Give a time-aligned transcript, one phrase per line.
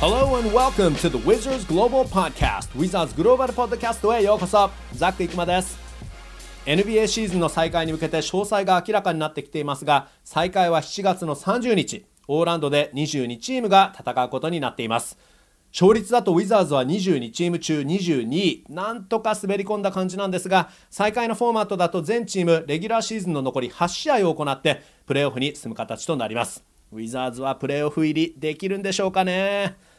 [0.00, 2.70] Hello and welcome to the Wizards Global Podcast.
[2.74, 4.70] Wizards Global Podcast へようこそ。
[4.94, 5.78] ザック・イクマです。
[6.64, 12.06] NBA シーズンの再開に向けて詳細が明らかになってきていますが再開は7月の30日。
[12.28, 15.18] オーランドで22チームが戦うことになっています。
[15.70, 18.64] 勝率だとウィザーズは22チーム中22位。
[18.70, 26.64] なんとか滑り込んだ感じなんですが再開のフォーマットだと全チームレギュラーシーズンの残り8試合を行ってプレーオフに進む形となります。
[26.90, 29.89] ウィザーズはプレーオフ入りできるんでしょうかね。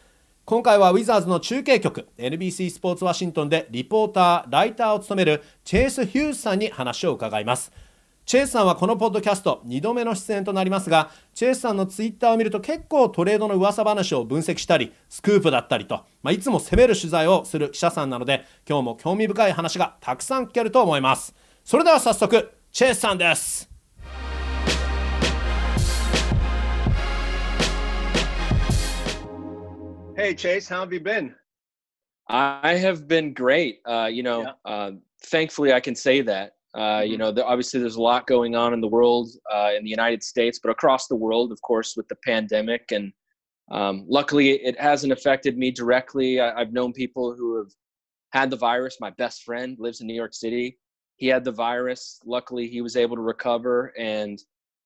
[0.44, 7.72] 今回はウィザーズの中継局 NBC スポーツワシントンでリポーター、ライターを務めるチェイス・ヒュースさんに話を伺います。
[8.26, 21.34] チェイスさんはこのポッドキャスト2度目の出演となりますがチェイスさんのツイッターを見ると結構トレードの噂話を分析したりスクープだったりと、まあ、いつも攻める取材をする記者さんなので今日も興味深い話がたくさん聞けると思います。
[21.66, 23.70] それでは早速チェイスさんです。
[30.15, 31.33] Hey Chase, how have you been?
[32.27, 33.80] I have been great.
[33.86, 34.52] Uh, you know, yeah.
[34.66, 34.91] uh,
[35.23, 36.53] thankfully I can say that.
[36.73, 37.11] Uh, mm-hmm.
[37.11, 39.89] You know, the, obviously there's a lot going on in the world, uh, in the
[39.89, 42.91] United States, but across the world, of course, with the pandemic.
[42.91, 43.13] And
[43.71, 46.41] um, luckily, it hasn't affected me directly.
[46.41, 47.71] I, have known people who have
[48.31, 48.97] had the virus.
[48.99, 50.77] My best friend lives in New York City.
[51.16, 52.19] He had the virus.
[52.25, 53.93] Luckily, he was able to recover.
[53.97, 54.41] And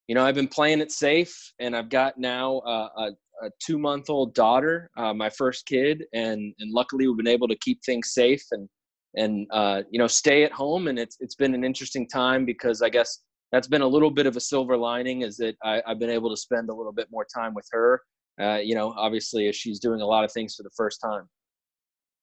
[0.07, 3.11] you know, I've been playing it safe, and I've got now uh, a,
[3.42, 7.48] a two month old daughter, uh, my first kid, and and luckily we've been able
[7.48, 8.68] to keep things safe and
[9.16, 10.88] and uh, you know stay at home.
[10.88, 13.20] And it's it's been an interesting time because I guess
[13.52, 16.30] that's been a little bit of a silver lining is that I, have been able
[16.30, 18.02] to spend a little bit more time with her.
[18.40, 21.28] Uh, you know, obviously, as she's doing a lot of things for the first time.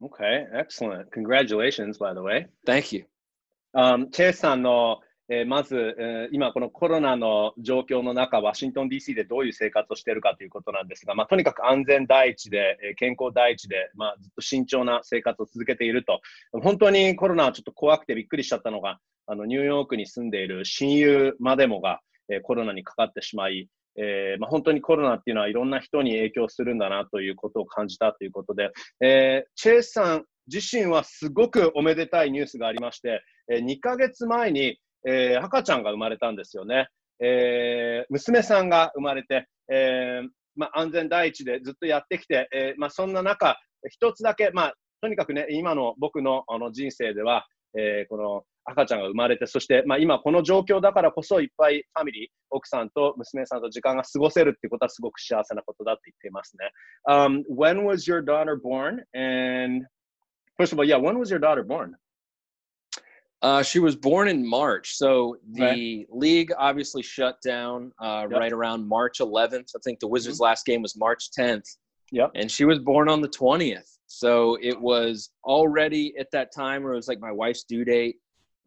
[0.04, 1.12] Okay, excellent.
[1.12, 2.46] Congratulations, by the way.
[2.66, 3.06] Thank you.
[3.74, 16.21] Um, チェイさんの えー、まず、えー、今このコロナの状況の中、ワシントン DC でどういう生活をしているかということなんですが、まあ、とにかく安全第一で、えー、健康第一で、まあ、ずっと慎重な生活を続けていると。
[16.63, 36.89] 本当にコロナはちょっと怖くてびっくりしちゃったのが、あのニューヨークに住んでいる親友までもが、え、コロナにかかってしまい、えーまあ、本当にコロナっていうのはいろんな人に影響するんだなということを感じたということで、えー、チェイスさん自身はすごくおめでたいニュースがありまして、えー、2ヶ月前にえー、赤ちゃんが生まれたんですよね。
[37.21, 43.57] えー、娘さんが生まれて、えーまあ、安全第一でずっとやってきて、えーまあ、そんな中、
[43.89, 47.47] 一つだけ、まあ、とにかくね、今の僕のあの人生では、
[47.79, 56.71] えー、この赤ちゃんが生まれて、そして、ま、今この状況だからこそいっぱいファミリー、奥さんと娘さんと時間が過ごせるってことはすごく幸せなことだって言っていますね。
[57.09, 59.03] Um, when was your daughter born?
[59.15, 59.87] And
[60.57, 61.95] first of all, yeah, when was your daughter born?
[63.43, 68.39] Uh, she was born in March, so the league obviously shut down uh, yep.
[68.39, 69.71] right around March 11th.
[69.75, 70.45] I think the Wizards' mm-hmm.
[70.45, 71.69] last game was March 10th.
[72.13, 72.31] Yep.
[72.37, 76.93] And she was born on the 20th, so it was already at that time where
[76.93, 78.17] it was like my wife's due date.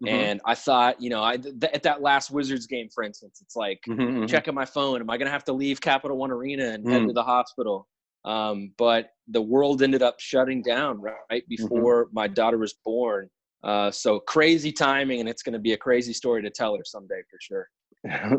[0.04, 0.14] Mm-hmm.
[0.14, 3.56] And I thought, you know, I th- at that last Wizards game, for instance, it's
[3.56, 4.26] like mm-hmm, mm-hmm.
[4.26, 5.00] checking my phone.
[5.00, 7.08] Am I going to have to leave Capital One Arena and head mm.
[7.08, 7.88] to the hospital?
[8.26, 11.48] Um, but the world ended up shutting down right mm-hmm.
[11.48, 13.30] before my daughter was born.
[13.64, 16.84] Uh, so crazy timing, and it's going to be a crazy story to tell her
[16.84, 17.70] someday for sure.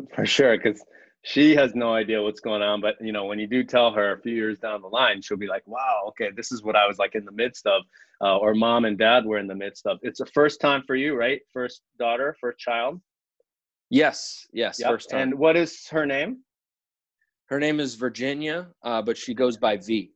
[0.15, 0.81] for sure, because
[1.23, 2.81] she has no idea what's going on.
[2.81, 5.37] But you know, when you do tell her a few years down the line, she'll
[5.37, 7.83] be like, "Wow, okay, this is what I was like in the midst of,
[8.23, 10.95] uh, or mom and dad were in the midst of." It's the first time for
[10.95, 11.41] you, right?
[11.53, 13.01] First daughter, first child.
[13.91, 14.91] Yes, yes, yep.
[14.91, 15.21] first time.
[15.21, 16.39] And what is her name?
[17.47, 20.13] Her name is Virginia, uh, but she goes by V.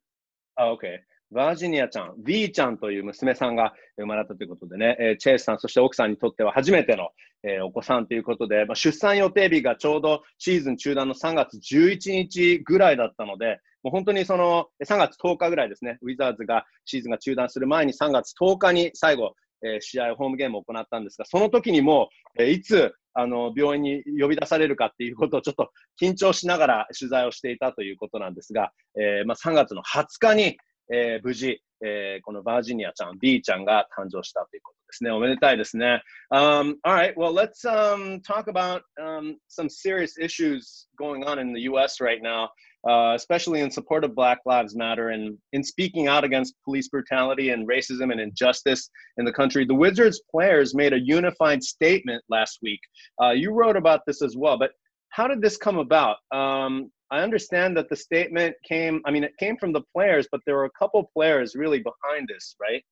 [0.58, 0.98] Oh, okay.
[1.32, 7.10] バージニアちゃん、V ちゃんという娘さんが生まれたということでね、えー、チェイスさん、そして奥さんにとっては初めての、
[7.44, 22.08] えー、お子さんということで、まあ、出産予定日がちょうどシーズン中断の3月11日ぐらいだったので、もう本当にその3月10日ぐらいですね、ウィザーズがシーズンが中断する前に3月10日に最後、えー、試合、ホームゲームを行ったんですが、その時にも、
[22.38, 25.70] えー、いつあの病院に呼び出されるかっていうことをちょっと
[26.00, 30.58] 緊張しながら取材をしていたということなんですが、えーまあ、3月の20日に、
[30.91, 35.11] えー、無事、えー、このバージニアちゃん、B ちゃんが誕生したということですね。
[35.11, 36.01] おめでたいですね。
[36.31, 41.61] Um, all right, well, let's um, talk about um, some serious issues going on in the
[41.61, 41.99] U.S.
[41.99, 42.49] right now,
[42.87, 47.49] uh, especially in support of Black Lives Matter and in speaking out against police brutality
[47.49, 49.65] and racism and injustice in the country.
[49.65, 52.79] The Wizards players made a unified statement last week.
[53.21, 54.71] Uh, you wrote about this as well, but
[55.09, 56.17] how did this come about?
[56.31, 60.40] Um, I understand that the statement came, I mean, it came from the players, but
[60.46, 62.84] there were a couple players really behind this, right?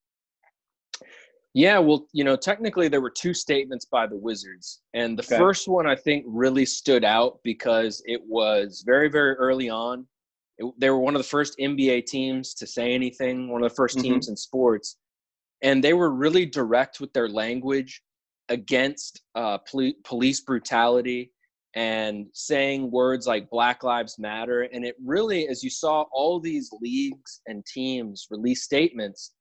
[1.55, 4.81] Yeah, well, you know, technically there were two statements by the Wizards.
[4.94, 5.38] And the okay.
[5.38, 10.06] first one I think really stood out because it was very, very early on.
[10.59, 13.82] It, they were one of the first NBA teams to say anything, one of the
[13.82, 14.03] 1st mm-hmm.
[14.03, 14.97] teams in sports.
[15.62, 18.03] And they were really direct with their language
[18.49, 21.32] against uh, poli- police brutality
[21.75, 24.62] and saying words like Black Lives Matter.
[24.73, 29.32] And it really, as you saw all these leagues and teams release statements,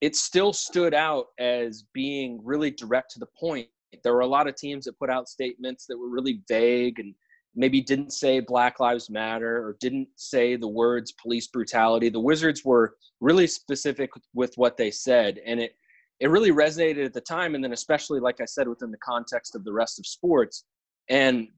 [0.00, 3.68] it still stood out as being really direct to the point.
[4.02, 7.14] There were a lot of teams that put out statements that were really vague and
[7.54, 12.08] maybe didn't say Black Lives Matter or didn't say the words police brutality.
[12.08, 15.72] The Wizards were really specific with what they said, and it
[16.20, 19.54] it really resonated at the time, and then especially like I said within the context
[19.54, 20.64] of the rest of sports.
[21.08, 21.48] And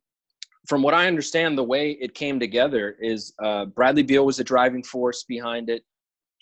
[0.66, 4.44] from what I understand, the way it came together is uh, Bradley Beal was a
[4.44, 5.84] driving force behind it,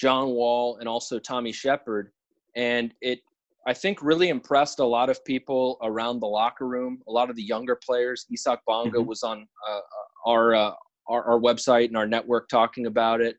[0.01, 2.11] John Wall, and also Tommy Shepard,
[2.55, 3.21] and it
[3.67, 7.01] I think really impressed a lot of people around the locker room.
[7.07, 8.27] A lot of the younger players.
[8.33, 9.07] Isaac Bonga mm-hmm.
[9.07, 9.81] was on uh,
[10.27, 10.73] our, uh,
[11.07, 13.37] our, our website and our network talking about it,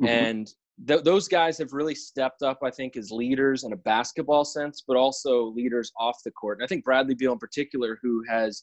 [0.00, 0.06] mm-hmm.
[0.06, 0.50] and
[0.88, 2.60] th- those guys have really stepped up.
[2.62, 6.58] I think as leaders in a basketball sense, but also leaders off the court.
[6.58, 8.62] And I think Bradley Beal in particular, who has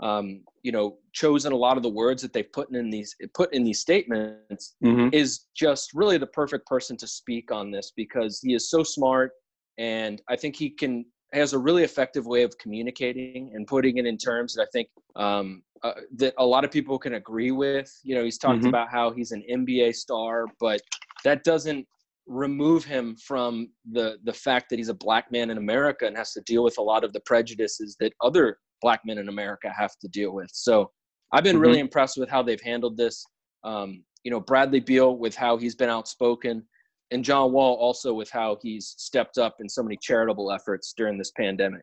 [0.00, 3.52] um, you know chosen a lot of the words that they've put in these put
[3.52, 5.08] in these statements mm-hmm.
[5.12, 9.32] is just really the perfect person to speak on this because he is so smart
[9.78, 14.06] and I think he can has a really effective way of communicating and putting it
[14.06, 17.90] in terms that I think um, uh, that a lot of people can agree with.
[18.02, 18.68] You know, he's talked mm-hmm.
[18.68, 20.80] about how he's an NBA star, but
[21.24, 21.86] that doesn't
[22.26, 26.32] remove him from the the fact that he's a black man in America and has
[26.32, 29.96] to deal with a lot of the prejudices that other black men in America have
[30.00, 30.50] to deal with.
[30.52, 30.90] So
[31.32, 31.62] I've been mm-hmm.
[31.62, 33.24] really impressed with how they've handled this.
[33.64, 36.64] Um, you know, Bradley Beal with how he's been outspoken
[37.10, 41.18] and John Wall also with how he's stepped up in so many charitable efforts during
[41.18, 41.82] this pandemic.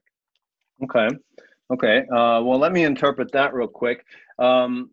[0.83, 1.07] Okay.
[1.73, 1.99] Okay.
[2.13, 4.03] Uh, well, let me interpret that real quick.
[4.39, 4.91] Um,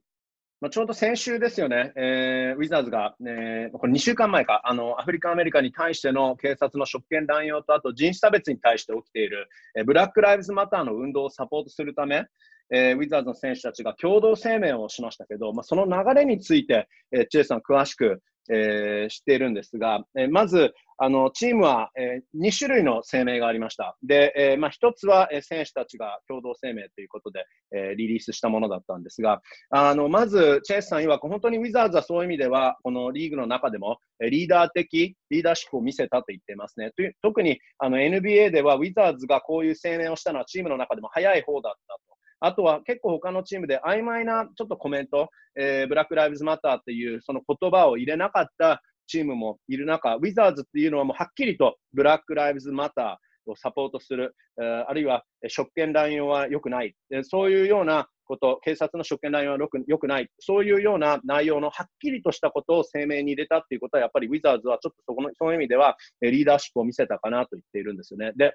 [0.65, 12.25] まあ、ちょうど先週ですよね、えー、ウィザーズが、えー、これ2週間前かあの、アフリカ・アメリカに対しての警察の職権乱用と、あと人種差別に対して起きている、えー、ブラック・ライブズ・マターの運動をサポートするため、
[12.73, 23.97] えー、ウィザーズの選手たちが共同声明をしましたけど、まあ、その流れについて、えー、チェイさん、詳しく、えー、知っているんですが、えー、まず、あのチームは、えー、2種類の声明がありました。
[24.05, 27.45] で、えーまあ、1つは、えー、選手たちが共同声明ということで、
[27.75, 29.41] えー、リリースしたものだったんですが、
[29.71, 36.93] あのまず、チェイスさん曰く、本当にウィザーズはそういう意味では、このリーグの中でも、リーダー的リーダーシップを見せたと言っていますね。
[37.23, 42.15] 特にあの NBA では、ウィザーズがこういう声明をしたのは、チームの中でも早い方だったと。
[42.45, 68.33] あとは結構他のチームで曖昧なちょっとコメント、えー、ブラック・ライブズ・マターっていうその言葉を入れなかったチームもいる中、ウィザーズっていうのはもうはっきりとブラック・ライブズ・マターをサポートする、あるいは職権乱用は良くない、そういうようなこと、警察の職権乱用は良くない、そういうような内容のはっきりとしたことを声明に入れたっていうことは、やっぱりウィザーズはちょっとそこのそういう意味ではリーダーシップを見せたかなと言っているんですよね。
[68.37, 68.55] で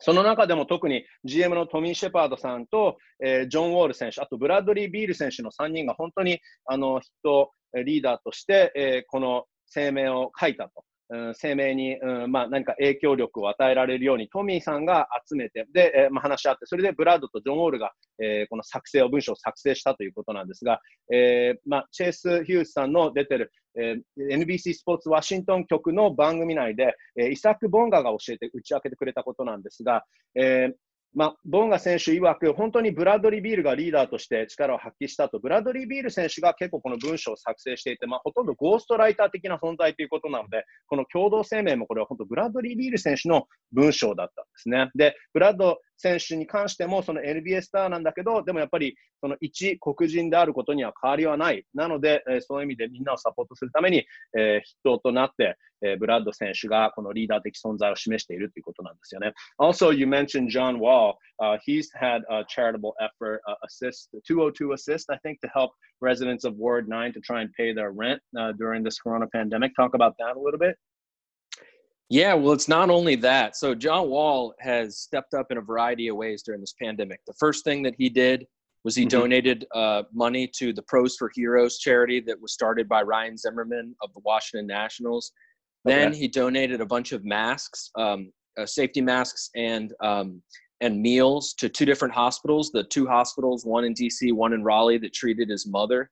[0.00, 7.52] その中でも特に GM のトミー・シェパードさんと、えー、ジョン・ウォール選手、あとブラッドリー・ビール選手の3人が本当にあのヒット
[7.84, 10.84] リーダーとして、えー、この声明を書いたと。
[11.10, 20.80] うん、声明に、うん、まあ、何か影響力を与えられるようにトミーさんが集めて、で、えー、まあ、話し合って、それでブラッドとジョン・オールが、えー、この作成を、文章を作成したということなんですが、
[21.12, 30.04] えー、まあ、チェイス・ヒュースさんの出てる、え、NBC スポーツワシントン局の番組内で、えー、イサク・ボンガが教えて、打ち明けてくれたことなんですが、
[30.36, 30.72] え、
[31.12, 44.90] まあ、ボンガ選手曰く、本当にブラッドリー・ビールがリーダーとして力を発揮したと、ブラッドリー・ビール選手が結構この文章を作成していて、まあ、ほとんどゴーストライター的な存在ということなので、この共同声明もこれは本当、ブラッドリー・ビール選手の文章だったんですね。
[44.94, 51.64] で、ブラッド選手に関しても、その NBA スターなんだけど、でもやっぱり、その一黒人であることには変わりはない。
[51.74, 59.32] なので、えー、そういう意味でみんなをサポートするために、えー、筆頭となって、えー、ブラッド選手がこのリーダー的存在を示しているということなんですよね。
[59.58, 65.40] Also, you mentioned John Wall.、Uh, he's had a charitable effort, uh, assist, 202 assist, I think,
[65.40, 68.98] to help residents of Ward 9 to try and pay their rent uh, during this
[68.98, 69.72] corona pandemic.
[69.76, 70.76] Talk about that a little bit.
[72.10, 73.56] Yeah, well, it's not only that.
[73.56, 77.20] So John Wall has stepped up in a variety of ways during this pandemic.
[77.24, 78.46] The first thing that he did
[78.82, 79.20] was he mm-hmm.
[79.20, 83.94] donated uh, money to the Pros for Heroes charity that was started by Ryan Zimmerman
[84.02, 85.30] of the Washington Nationals.
[85.84, 86.18] Then okay.
[86.18, 90.42] he donated a bunch of masks, um, uh, safety masks, and um,
[90.80, 92.70] and meals to two different hospitals.
[92.72, 96.10] The two hospitals, one in DC, one in Raleigh, that treated his mother.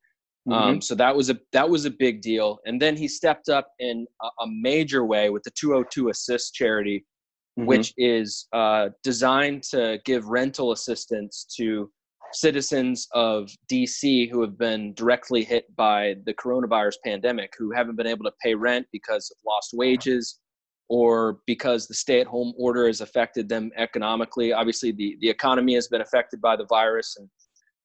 [0.49, 0.69] Um, mm-hmm.
[0.69, 2.59] Um, so that was a that was a big deal.
[2.65, 7.05] And then he stepped up in a, a major way with the 202 Assist charity,
[7.59, 7.67] mm-hmm.
[7.67, 11.91] which is uh, designed to give rental assistance to
[12.33, 18.07] citizens of DC who have been directly hit by the coronavirus pandemic, who haven't been
[18.07, 20.41] able to pay rent because of lost wages
[20.89, 24.53] or because the stay at home order has affected them economically.
[24.53, 27.17] Obviously, the, the economy has been affected by the virus.
[27.19, 27.29] And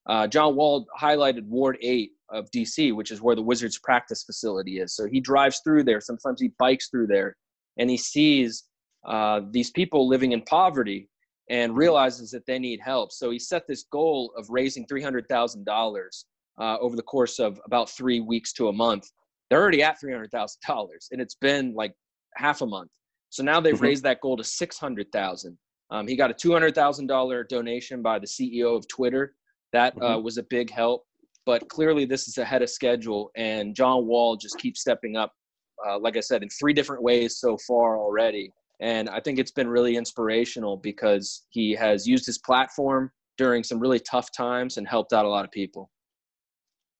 [0.08, 4.80] uh, John Wald highlighted Ward 8 of DC, which is where the Wizards practice facility
[4.80, 4.96] is.
[4.96, 6.02] So he drives through there.
[6.02, 7.36] Sometimes he bikes through there
[7.78, 8.66] and he sees
[9.06, 11.10] uh, these people living in poverty
[11.50, 13.12] and realizes that they need help.
[13.12, 16.24] So he set this goal of raising $300,000
[16.60, 19.10] uh, over the course of about three weeks to a month.
[19.50, 21.94] They're already at $300,000 and it's been like
[22.36, 22.90] half a month.
[23.30, 23.84] So now they've mm-hmm.
[23.84, 25.58] raised that goal to 600,000.
[25.90, 29.36] Um, he got a $200,000 donation by the CEO of Twitter.
[29.74, 30.24] That uh, mm-hmm.
[30.24, 31.04] was a big help
[31.47, 35.33] But clearly, this is ahead of schedule, and John Wall just keeps stepping up.
[35.87, 38.52] Uh, like I said, in three different ways so far already.
[38.80, 43.78] And I think it's been really inspirational because he has used his platform during some
[43.78, 45.90] really tough times and helped out a lot of people.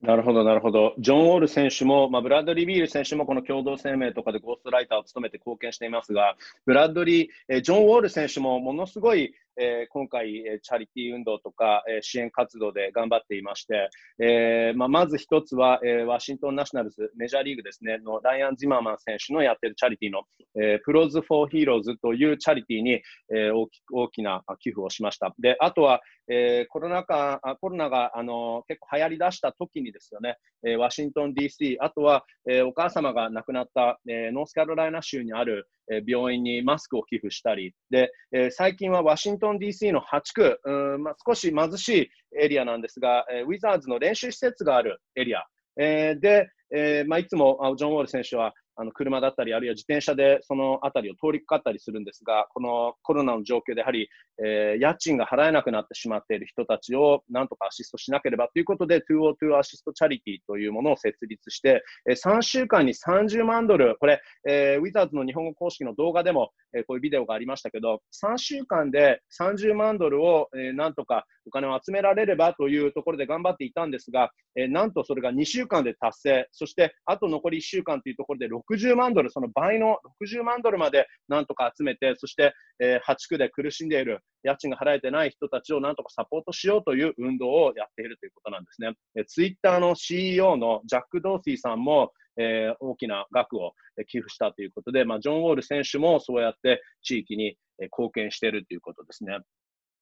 [0.01, 0.95] なるほど、なるほど。
[1.01, 20.24] ジョン・ウォール選手も、まあ、ブラッドリー・ビール選手もこの共同声明とかでゴーストライターを務めて貢献していますが、ブラッドリー、えジョン・ウォール選手もものすごい えー、今回、えチャリティー運動とか、え支援活動で頑張っていまして、えーまあ、まず一つは、えワシントンナショナルズ、メジャーリーグですね、のライアン・ジマーマン選手のやってるチャリティーの、
[20.60, 23.02] えプロズ・フォー・ヒーローズというチャリティーに、
[23.34, 25.34] え大き大きな寄付をしました。
[25.38, 42.10] で、あとは、えコロナ禍、コロナがあの結構流行り出した時にですよね、えワシントン DC、あとは、えお母様が亡くなった、えノースカロライナ州にある、え病院にマスクを寄付したり、で、え最近はワシントン DC の8区、うんまあ、少し貧しい
[42.40, 45.46] エリアなんですが、えウィザーズの練習施設があるエリア、
[45.78, 54.10] えで、えまあ、いつもジョン・ウォール選手はあの車だったり、あるいは自転車でその辺りを通りかかったりするんですが、このコロナの状況でやはり、
[54.44, 88.94] えー、家賃が払えなくなってしまっている人たちをなんとかアシストしなければということで、202アシストチャリティというものを設立して、えー、3週間に30万ドル、これ、えー、ウィザーズの日本語公式の動画でも、えー、こういうビデオがありましたけど、3週間で30万ドルを、えー、なんとかお金を集められればというところで頑張っていたんですが、えー、なんとそれが2週間で達成、そしてあと残り1週間というところで60万ドル、その倍の60万ドルまでなんとか集めて、そして、えー、8区で苦しんでいる、家賃が払えてない人たちをなんとかサポートしようという運動をやっているということなんですね。
[89.18, 93.74] えツイッターの CEO のジャック・ドーシーさんも、えー、大きな額を
[94.08, 99.40] 寄付したということで、まあ、ジョン・ウォール選手もそうやって地域に貢献しているということですね。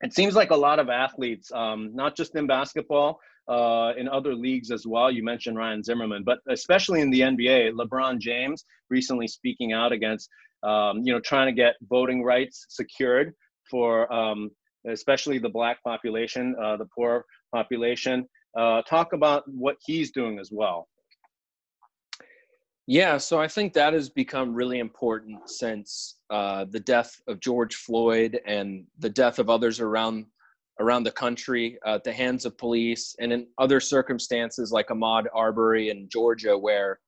[0.01, 4.33] It seems like a lot of athletes, um, not just in basketball, uh, in other
[4.33, 5.11] leagues as well.
[5.11, 10.29] You mentioned Ryan Zimmerman, but especially in the NBA, LeBron James recently speaking out against,
[10.63, 13.33] um, you know, trying to get voting rights secured
[13.69, 14.49] for um,
[14.87, 18.27] especially the black population, uh, the poor population.
[18.57, 20.87] Uh, talk about what he's doing as well.
[22.87, 27.75] Yeah, so I think that has become really important since uh, the death of George
[27.75, 30.25] Floyd and the death of others around
[30.79, 35.25] around the country uh, at the hands of police, and in other circumstances like Ahmaud
[35.33, 36.99] Arbery in Georgia, where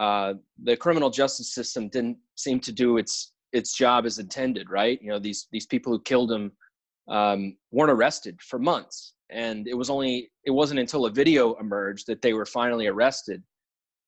[0.00, 0.34] uh,
[0.64, 4.68] the criminal justice system didn't seem to do its its job as intended.
[4.68, 5.00] Right?
[5.00, 6.50] You know, these these people who killed him
[7.08, 12.08] um, weren't arrested for months, and it was only it wasn't until a video emerged
[12.08, 13.44] that they were finally arrested.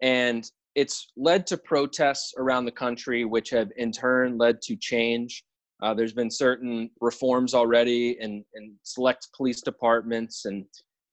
[0.00, 5.45] And it's led to protests around the country, which have in turn led to change.
[5.83, 10.64] Uh, there's been certain reforms already in, in select police departments, and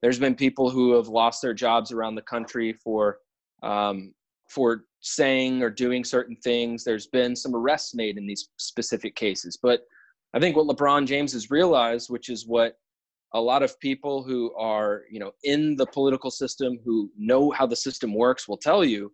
[0.02, 3.18] there's been people who have lost their jobs around the country for
[3.64, 4.14] um,
[4.48, 6.84] for saying or doing certain things.
[6.84, 9.82] There's been some arrests made in these specific cases, but
[10.34, 12.76] I think what LeBron James has realized, which is what
[13.34, 17.66] a lot of people who are you know in the political system who know how
[17.66, 19.12] the system works will tell you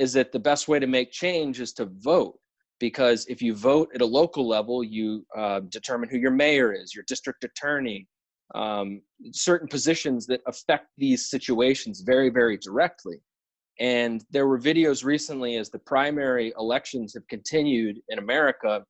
[0.00, 2.36] is that the best way to make change is to vote.
[2.78, 6.94] Because if you vote at a local level you uh, determine who your mayor is
[6.94, 8.08] your district attorney.
[8.54, 9.02] Um,
[9.32, 13.18] certain positions that affect these situations very very directly.
[13.78, 18.84] And there were videos recently as the primary elections have continued in america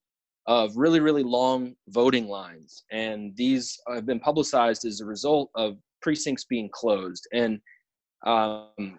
[0.46, 2.84] of really really long voting lines.
[2.90, 7.26] And these have been publicized as a result of precincts being closed.
[7.32, 7.60] And
[8.26, 8.98] um,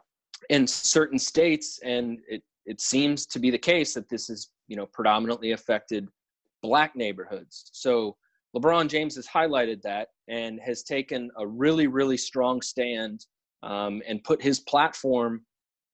[0.49, 4.75] in certain states, and it, it seems to be the case that this is, you
[4.75, 6.07] know, predominantly affected
[6.61, 7.69] black neighborhoods.
[7.73, 8.15] So
[8.55, 13.25] LeBron James has highlighted that and has taken a really, really strong stand
[13.63, 15.45] um, and put his platform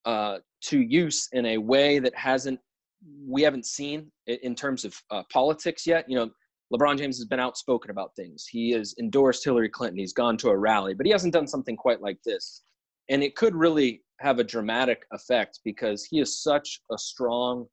[0.05, 2.59] uh, to use in a way that hasn't
[3.27, 6.09] we haven't seen in terms of uh, politics yet.
[6.09, 6.29] You know,
[6.73, 8.47] LeBron James has been outspoken about things.
[8.49, 9.99] He has endorsed Hillary Clinton.
[9.99, 12.63] He's gone to a rally, but he hasn't done something quite like this.
[13.09, 17.65] And it could really have a dramatic effect because he is such a strong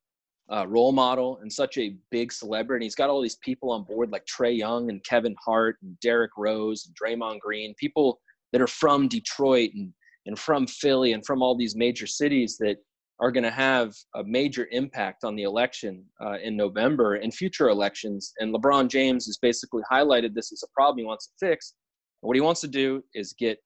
[0.53, 2.85] uh, role model and such a big celebrity.
[2.85, 6.33] He's got all these people on board like Trey Young and Kevin Hart and Derrick
[6.37, 8.21] Rose and Draymond Green, people
[8.53, 9.93] that are from Detroit and,
[10.27, 12.77] and from Philly and from all these major cities that
[13.21, 17.69] are going to have a major impact on the election uh, in November and future
[17.69, 18.33] elections.
[18.39, 21.75] And LeBron James has basically highlighted this as a problem he wants to fix.
[22.21, 23.59] what he wants to do is get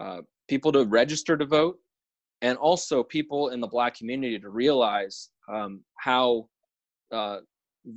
[0.00, 1.78] uh, people to register to vote
[2.44, 6.46] and also people in the black community to realize um, how
[7.10, 7.38] uh,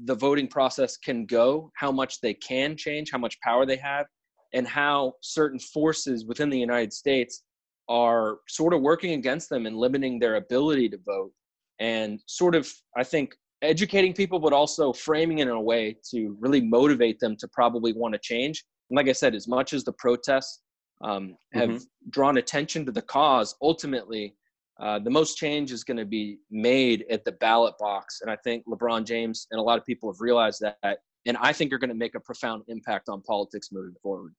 [0.06, 4.06] the voting process can go, how much they can change, how much power they have,
[4.54, 7.44] and how certain forces within the United States
[7.89, 11.32] are sort of working against them and limiting their ability to vote
[11.80, 16.36] and sort of i think educating people but also framing it in a way to
[16.39, 18.63] really motivate them to probably want to change.
[18.89, 20.62] And like i said as much as the protests
[21.01, 22.10] um, have mm-hmm.
[22.10, 24.36] drawn attention to the cause ultimately
[24.80, 28.20] uh, the most change is going to be made at the ballot box.
[28.22, 31.51] And i think lebron james and a lot of people have realized that and i
[31.54, 34.34] think are going to make a profound impact on politics moving forward.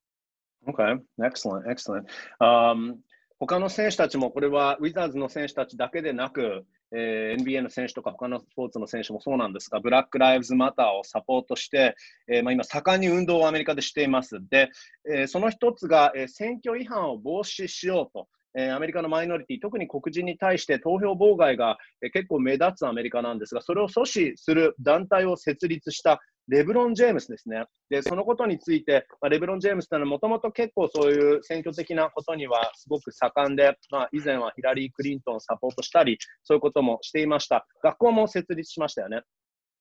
[0.69, 2.07] Okay excellent excellent.
[2.41, 3.03] Um,
[3.41, 11.95] 他の選手たちも、これはウィザーズの選手たちだけでなく、えー、NBA の選手とか他のスポーツの選手もそうなんですが、ブラック・ライブズ・マターをサポートして、
[12.27, 14.41] えーまあ、今、盛んに運動をアメリカでしています。
[14.51, 14.71] で、
[15.09, 18.29] えー、その一つが、えー、選挙違反を防止しようと。
[18.57, 27.65] えー、アメリカのマイノリティ、特に黒人に対して投票妨害が、えー、結構目立つアメリカなんですが、それを阻止する団体を設立したレブロン・ジェームスですね。
[27.91, 37.67] で、そのことについて、まあ、レブロン・ジェームスというのはもともと結構そういう選挙的なことにはすごく盛んで、まあ、以前はヒラリー・クリントンをサポートしたり、そういうこともしていました。
[37.83, 39.23] 学校も設立しましたよね。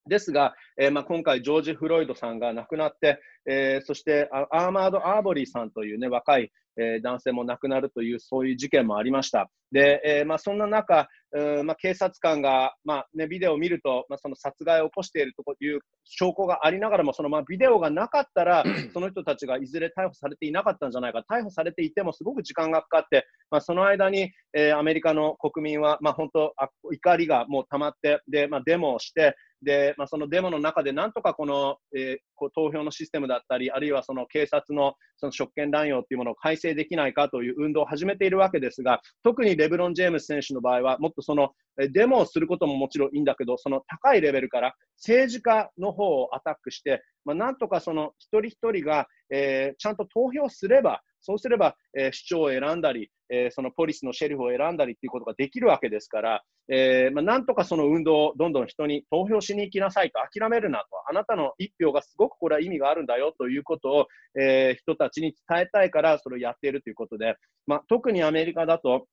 [0.07, 9.49] ですが、えー、まあ、今回、ジョージ・フロイドさんが亡くなって、えー、そしてアーマード・アーボリーさんという、ね、若い、えー、男性も亡くなるという、そういう事件もありました。
[9.71, 18.63] で、えまあ、そんな中、えまあ、警察官が、まあね、ビデオを見ると、まあ、その殺害を起こしているという証拠がありながらも、そのまあビデオがなかったら、
[18.93, 41.49] その人たちがいずれ逮捕されていなかったんじゃないか、逮捕されていてもすごく時間がかかって、まあ、その間に、えアメリカの国民は、まあ、本当あ、怒りがもう溜まって、でまあ、デモをして、で、まあ、そのデモの中でなんとかこの、えー、こう投票のシステムだったり、あるいはその警察のその職権乱用というものを改正できないかという運動を始めているわけですが、特にレブロン・ジェームス選手の場合は、もっとその
[41.91, 64.07] デモをすることももちろんいいんだけど、その高いレベルから政治家の方をアタックして、まあ、なんとかその一人一人が、えー、ちゃんと投票すれば、そうすれば、えー、市長を選んだり、えー、そのポリスのシェリフを選んだりということができるわけですから、えーまあ、なんとかその運動をどんどん人に投票しに行きなさいと、諦めるなと、あなたの一票がすごくこれは意味があるんだよということを、
[64.39, 69.07] えー、人たちに伝えたいから、それをやっているということで、まあ、特にアメリカだと、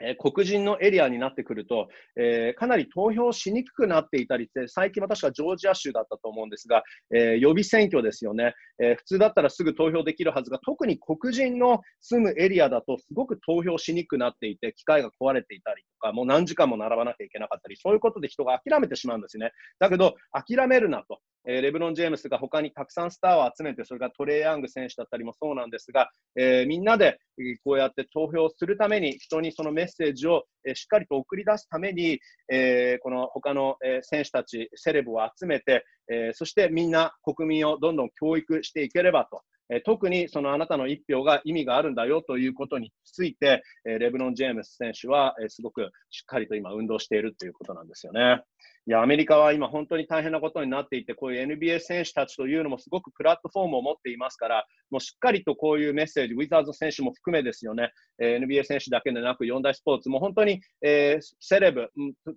[0.00, 6.82] えー、黒人のエリアになってくると、えー、かなり投票しにくくなっていたり最近私はジョージア州だったと思うんですが、
[7.14, 19.52] えー、予備選挙ですよね、え普通だったらすぐ投票できるはずが、特に黒人の住むエリアだと、すごく投票しにくくなっていて、機械が壊れていたりとか、もう何時間も並ばなきゃいけなかったり、そういうことで人が諦めてしまうんですね。
[19.78, 21.20] だけど、諦めるなと。
[21.46, 27.18] えレブロン・ジェームスが他にたくさんスターを集めて、それがトレイ・ヤング選手だったりもそうなんですが、えー、みんなで
[27.64, 32.18] こうやって投票するために、人にそのメッセージをしっかりと送り出すために、
[32.52, 39.42] えー、この他の選手たち、セレブを集めて、えー、そしてみんな国民をどんどん教育していければと。
[39.68, 48.42] え特にそのあなたの一票が意味があるんだよということについて、えレブロン・ジェームス選手は、えすごくしっかりと今運動しているということなんですよね。
[48.88, 61.90] いや、アメリカは今本当に大変なことになっていて、こういう NBA 選手たちというのもすごくプラットフォームを持っていますから、もうしっかりとこういうメッセージ、ウィザーズ選手も含めですよね、え、NBA 選手だけでなく4大スポーツも本当に、えー、セレブ、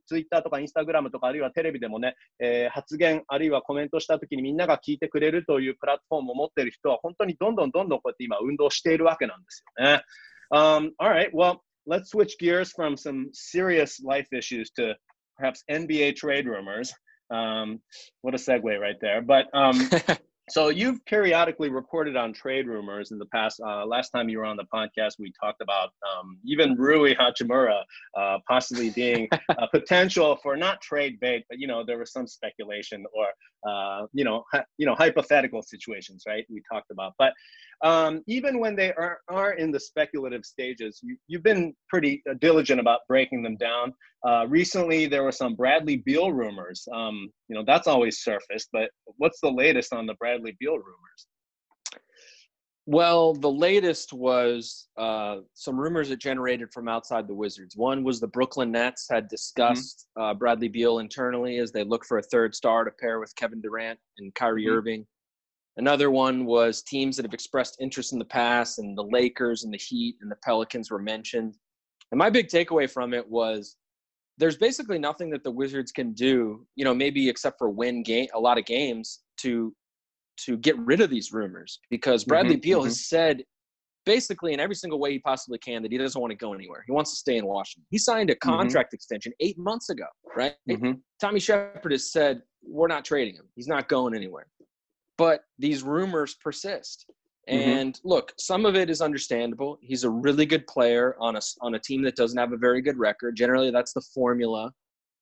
[0.08, 10.02] ツイッターとかインスタグラムとかあるいはテレビでもね、えー、発言あるいはコメントしたときにみんなが聞いてくれるというプラットフォームを持っている人は本当にどんどんどんどんこうやって今運動しているわけなんですよね。
[10.52, 14.96] Um, all right, well, let's switch gears from some serious life issues to
[15.40, 16.94] perhaps NBA trade rumors.
[17.32, 17.80] Um,
[18.22, 19.22] what a segue right there.
[19.22, 19.90] But um,
[20.50, 23.62] so you've periodically reported on trade rumors in the past.
[23.66, 27.82] Uh, last time you were on the podcast, we talked about um, even Rui Hachimura
[28.18, 32.28] uh, possibly being a potential for not trade bait, but you know there was some
[32.28, 33.28] speculation or
[33.68, 34.44] uh, you know,
[34.78, 36.46] you know, hypothetical situations, right?
[36.50, 37.34] We talked about, but
[37.84, 42.34] um, even when they are, are in the speculative stages, you, have been pretty uh,
[42.40, 43.94] diligent about breaking them down.
[44.28, 46.86] Uh, recently, there were some Bradley Beal rumors.
[46.94, 51.28] Um, you know, that's always surfaced, but what's the latest on the Bradley Beal rumors?
[52.92, 57.78] Well, the latest was uh, some rumors that generated from outside the Wizards.
[57.78, 60.24] One was the Brooklyn Nets had discussed mm-hmm.
[60.24, 63.62] uh, Bradley Beal internally as they look for a third star to pair with Kevin
[63.62, 64.74] Durant and Kyrie mm-hmm.
[64.74, 65.06] Irving.
[65.78, 69.72] Another one was teams that have expressed interest in the past, and the Lakers and
[69.72, 71.58] the Heat and the Pelicans were mentioned.
[72.12, 73.78] And my big takeaway from it was
[74.40, 78.30] there's basically nothing that the Wizards can do, you know, maybe except for win game
[78.34, 79.76] a lot of games to
[80.46, 82.88] to get rid of these rumors because Bradley mm-hmm, Beal mm-hmm.
[82.88, 83.44] has said
[84.06, 86.84] basically in every single way he possibly can that he doesn't want to go anywhere.
[86.86, 87.86] He wants to stay in Washington.
[87.90, 88.50] He signed a mm-hmm.
[88.50, 88.96] contract mm-hmm.
[88.96, 90.56] extension eight months ago, right?
[90.70, 90.94] Mm-hmm.
[91.22, 93.46] Tommy Shepard has said, we're not trading him.
[93.56, 94.48] He's not going anywhere.
[95.18, 97.06] But these rumors persist.
[97.50, 97.70] Mm-hmm.
[97.70, 99.78] And look, some of it is understandable.
[99.82, 102.82] He's a really good player on a, on a team that doesn't have a very
[102.82, 103.36] good record.
[103.36, 104.72] Generally, that's the formula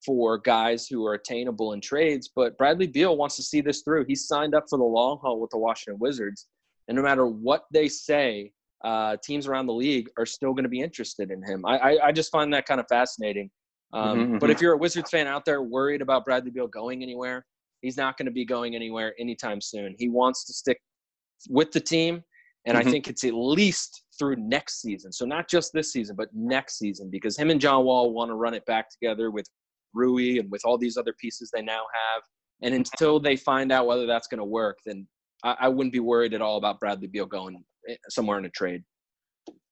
[0.05, 2.29] for guys who are attainable in trades.
[2.33, 4.05] But Bradley Beal wants to see this through.
[4.07, 6.47] He's signed up for the long haul with the Washington Wizards.
[6.87, 8.51] And no matter what they say,
[8.83, 11.65] uh, teams around the league are still going to be interested in him.
[11.65, 13.49] I, I, I, just find that kind of fascinating.
[13.91, 14.63] Um, mm-hmm, But if mm-hmm.
[14.63, 17.43] you're a Wizards fan out there worried about Bradley Beal going anywhere,
[17.81, 19.95] he's not going to be going anywhere anytime soon.
[19.97, 20.79] He wants to stick
[21.49, 22.21] with the team.
[22.65, 22.87] And mm-hmm.
[22.87, 25.11] I think it's at least through next season.
[25.11, 28.35] So not just this season, but next season, because him and John Wall want to
[28.35, 29.47] run it back together with
[29.96, 32.22] Rui and with all these other pieces they now have.
[32.62, 35.06] And until they find out whether that's going to work, then
[35.42, 38.50] I, I, wouldn't be worried at all about Bradley Beal going eh, somewhere in a
[38.50, 38.82] trade.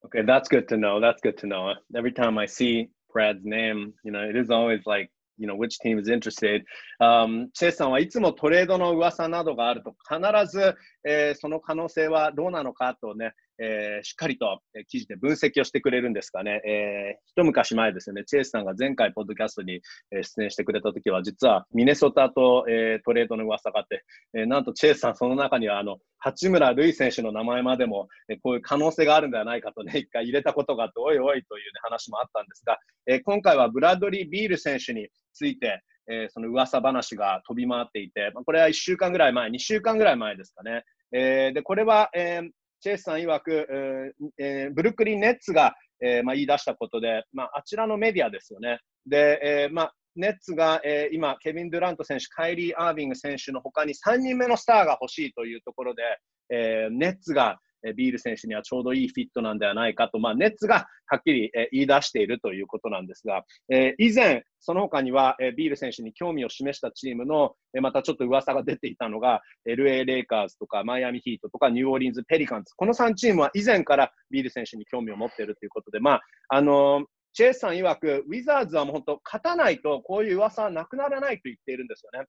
[0.05, 1.01] Okay, that's good to know.
[1.01, 1.73] That's good to know.
[1.96, 5.79] Every time I see Brad's name, you know, it is always like you know, which
[5.79, 6.62] team is interested.
[7.01, 10.20] Um, チェイさんはいつもトレードの噂などがあると必
[10.53, 40.84] ず、えー、その可能性はどうなのかとね、 えー、しっかりと記事で分析をしてくれるんですがね、えー、一昔前ですね、チェイスさんが前回ポッドキャストに出演してくれたときは、実はミネソタと、えー、トレードの噂があって、え、なんとチェイスさんその中にはあの八村塁選手の名前までも、え、こういう可能性があるんではないかとね、一回入れたことがあって、おいおいという、ね、話もあったんですが、え、今回はブラッドリー・ビール選手について、えー、その噂話が飛び回っていて、まあ、これは1週間ぐらい前、2週間ぐらい前ですかね。
[41.12, 42.50] えー、で、これは、えー、
[42.86, 48.80] チェイスさん曰く、えー、ブルックリン・ネッツが、えーまあ、言い出したことで、まあ、あちらのメディアですよね。
[49.08, 56.04] で、えーまあ、ネッツが、えー、今、ケビン・ドゥラント選手、カイリー・アービング選手の他に3人目のスターが欲しいというところで、
[56.52, 57.58] えー、ネッツが、
[57.93, 82.28] ビール選手にはちょうどいいフィットなんではないかと、まあ、ネッツがはっきり言い出しているということなんですが、え、以前、その他には、えビール選手に興味を示したチームの、えまたちょっと噂が出ていたのが、LA レイカーズとかマイアミヒートとかニューオーリンズ・ペリカンズ、この3チームは以前からビール選手に興味を持っているということで、まああのー、チェイスさん曰く、ウィザーズはもう本当、勝たないとこういう噂はなくならないと言っているんですよね。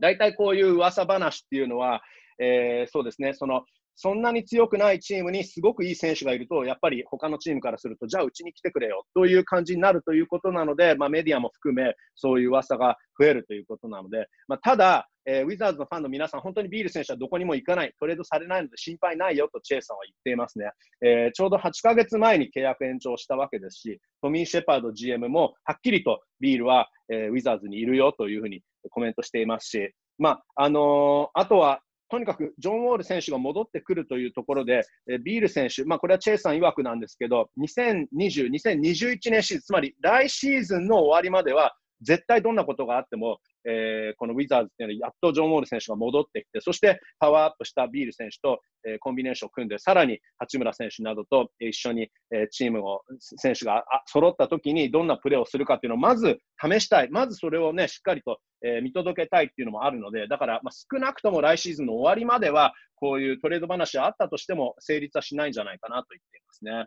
[0.00, 2.02] 大体こういう噂話っていうのは、
[2.40, 3.64] えー、そうですね、その
[4.00, 20.70] そんなに強くないチームにすごくいい選手がいると、やっぱり他のチームからすると、じゃあうちに来てくれよという感じになるということなので、まあ、メディアも含め、そういう噂が増えるということなので、まあ、ただ、えー、ウィザーズのファンの皆さん、本当にビール選手はどこにも行かない、トレードされないので心配ないよとチェイスさんは言っていますね。
[21.04, 57.10] えー、ちょうど8ヶ月前に契約延長したわけですし、トミー・シェパード GM もはっきりとビールは、えー、ウィザーズにいるよというふうにコメントしていますし、まああのー、あとはとにかくジョン・ウォール選手が戻ってくるというところで、えビール選手、まあ、これはチェイさん曰くなんですけど、2020、2021年シーズン、つまり来シーズンの終わりまでは、絶対どんなことがあっても、えー、このウィザーズっていうのはやっとジョン・ウォール選手が戻ってきて、そしてパワーアップしたビール選手と、えー、コンビネーションを組んで、さらに八村選手などと一緒に、えー、チームを、選手が揃った時にどんなプレーをするかっていうのをまず試したい。
[57.10, 66.86] まずそれをね、しっかりと、えー、見届けたいっていうのもあるので、だから、まあ、少なくとも来シーズンの終わりまでは、こういうトレード話があったとしても成立はしないんじゃないかなと言っていますね。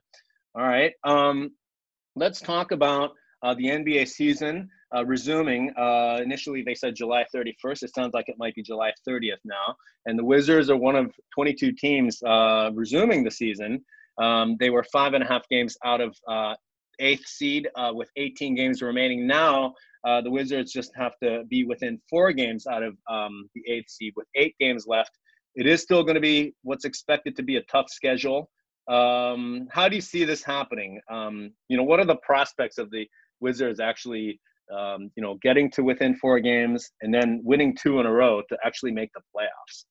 [0.54, 1.50] Alright,、um,
[2.18, 3.12] let's talk about
[3.44, 4.70] uh, the NBA season.
[4.96, 5.72] uh, resuming.
[5.78, 7.84] Uh, initially, they said July 31st.
[7.84, 9.76] It sounds like it might be July 30th now.
[10.06, 13.84] And the Wizards are one of 22 teams uh, resuming the season.
[14.22, 16.56] Um, they were five and a half games out of uh,
[17.00, 19.26] eighth seed uh, with 18 games remaining.
[19.26, 19.74] Now,
[20.04, 24.14] the Wizards just have to be within four games out of um, the eighth seed
[24.16, 25.12] with eight games left.
[25.56, 28.50] It is still going to be what's expected to be a tough schedule.
[28.90, 31.00] Um, how do you see this happening?
[31.10, 33.08] Um, you know, what are the prospects of the
[33.42, 34.40] Wizards actually
[34.72, 38.42] um, you know, getting to within four games and then winning two in a row
[38.50, 39.86] to actually make the playoffs?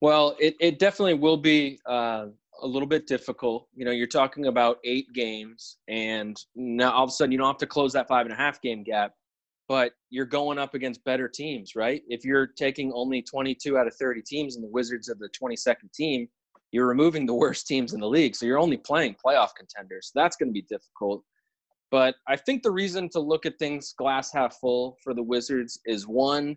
[0.00, 2.26] Well, it, it definitely will be uh,
[2.62, 3.68] a little bit difficult.
[3.74, 7.46] You know, you're talking about eight games, and now all of a sudden you don't
[7.46, 9.12] have to close that five and a half game gap,
[9.68, 12.02] but you're going up against better teams, right?
[12.08, 15.92] If you're taking only 22 out of 30 teams and the Wizards are the 22nd
[15.94, 16.28] team,
[16.70, 18.36] you're removing the worst teams in the league.
[18.36, 20.10] So you're only playing playoff contenders.
[20.12, 21.22] So that's going to be difficult.
[21.90, 25.78] But I think the reason to look at things glass half full for the Wizards
[25.86, 26.56] is one,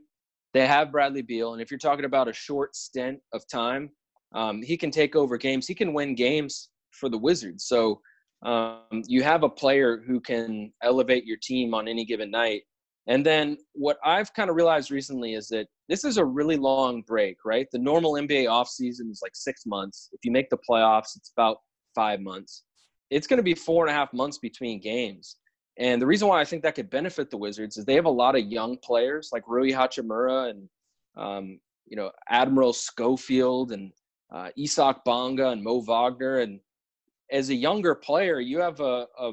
[0.53, 1.53] they have Bradley Beal.
[1.53, 3.91] And if you're talking about a short stint of time,
[4.33, 5.67] um, he can take over games.
[5.67, 7.65] He can win games for the Wizards.
[7.65, 8.01] So
[8.45, 12.63] um, you have a player who can elevate your team on any given night.
[13.07, 17.03] And then what I've kind of realized recently is that this is a really long
[17.03, 17.67] break, right?
[17.71, 20.09] The normal NBA offseason is like six months.
[20.11, 21.57] If you make the playoffs, it's about
[21.95, 22.63] five months.
[23.10, 25.38] It's going to be four and a half months between games.
[25.80, 28.10] And the reason why I think that could benefit the Wizards is they have a
[28.10, 30.70] lot of young players like Rui Hachimura and,
[31.15, 33.91] um, you know, Admiral Schofield and
[34.34, 36.39] uh, Isaac Bonga and Mo Wagner.
[36.39, 36.60] And
[37.32, 39.32] as a younger player, you have a, a,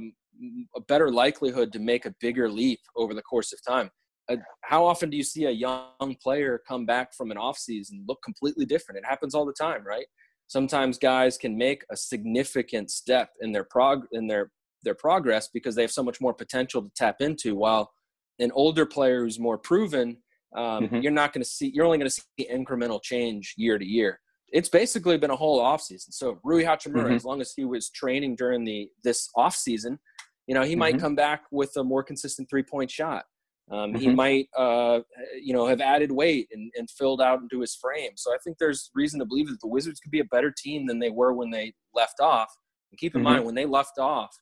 [0.76, 3.90] a better likelihood to make a bigger leap over the course of time.
[4.28, 8.22] Uh, how often do you see a young player come back from an offseason look
[8.22, 8.98] completely different?
[8.98, 10.06] It happens all the time, right?
[10.46, 14.50] Sometimes guys can make a significant step in their prog in their
[14.82, 17.56] their progress because they have so much more potential to tap into.
[17.56, 17.92] While
[18.38, 20.18] an older player who's more proven,
[20.56, 20.96] um, mm-hmm.
[20.96, 21.70] you're not going to see.
[21.74, 24.20] You're only going to see incremental change year to year
[24.54, 26.12] it's basically been a whole offseason.
[26.12, 27.14] So Rui Hachimura, mm-hmm.
[27.14, 29.98] as long as he was training during the this offseason,
[30.46, 30.78] you know, he mm-hmm.
[30.78, 33.24] might come back with a more consistent three point shot.
[33.70, 33.96] Um, mm-hmm.
[33.96, 35.00] He might, uh,
[35.40, 38.12] you know, have added weight and, and filled out into his frame.
[38.16, 40.86] So I think there's reason to believe that the Wizards could be a better team
[40.86, 42.54] than they were when they left off.
[42.90, 43.32] And keep in mm-hmm.
[43.32, 44.36] mind, when they left off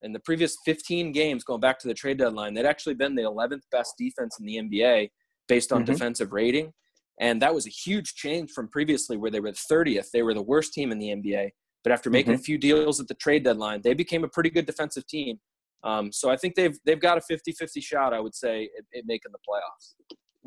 [0.00, 3.22] in the previous 15 games, going back to the trade deadline, they'd actually been the
[3.22, 5.10] 11th best defense in the NBA
[5.48, 5.92] based on mm-hmm.
[5.92, 6.72] defensive rating.
[7.20, 10.10] And that was a huge change from previously where they were the 30th.
[10.12, 11.50] They were the worst team in the NBA.
[11.84, 12.40] But after making mm-hmm.
[12.40, 15.40] a few deals at the trade deadline, they became a pretty good defensive team.
[15.84, 19.04] Um, so I think they've they've got a 50-50 shot, I would say, at, at
[19.06, 19.94] making the playoffs.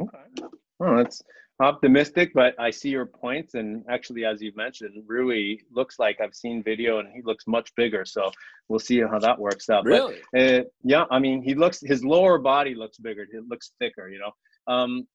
[0.02, 0.48] Okay.
[0.82, 1.22] Oh, that's
[1.62, 3.54] optimistic, but I see your points.
[3.54, 7.74] And actually, as you've mentioned, Rui looks like I've seen video and he looks much
[7.76, 8.06] bigger.
[8.06, 8.32] So
[8.68, 9.86] we'll see how that works out.
[9.86, 10.18] Really?
[10.34, 13.24] But, uh, yeah, I mean, he looks, his lower body looks bigger.
[13.24, 14.74] It looks thicker, you know.
[14.74, 15.08] Um,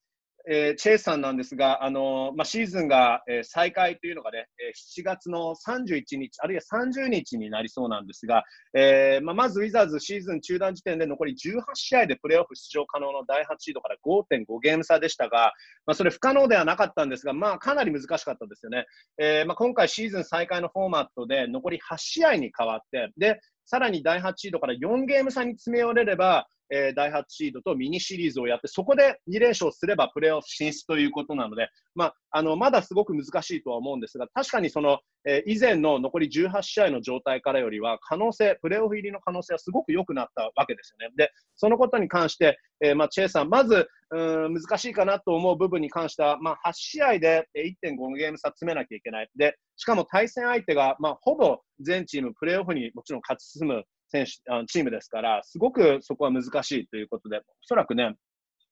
[0.49, 15.53] えー、チェイスさんなんですが、あのまあ、シーズンが、えー、再開というのがね、えー、7月の31日、あるいは30日になりそうなんですが、えーまあ、まずウィザーズシーズン中断時点で残り18試合でプレーオフ出場可能の第8シードから5.5ゲーム差でしたが、
[15.87, 18.87] まあ、それ不可能ではなかったんですが、まあ、かなり難しかったですよね。
[19.19, 41.15] えーまあ、今回シーズン再開のフォーマットで残り8試合に変わって、で、さらに第8シードから4ゲーム差に詰め寄れれば、えー、第8シードとミニシリーズをやって、そこで2連勝すればプレーオフ進出ということなので、まあ、あのまだすごく難しいとは思うんですが、確かにその、えー、以前の残り18試合の状態からよりは、可能性、プレーオフ入りの可能性はすごく良くなったわけですよね。
[41.17, 49.31] で、そのことに関して、えー、まあ、チェイさん、まずうん難しいかなと思う部分に関しては、まあ、8試合で1.5ゲーム差詰めなきゃいけない。
[49.37, 58.15] で、しかも対戦相手が、まあ、ほぼ全チームプレーオフにもちろん勝ち進む選手あのチームですから、すごくそこは難しいということで、おそらくね、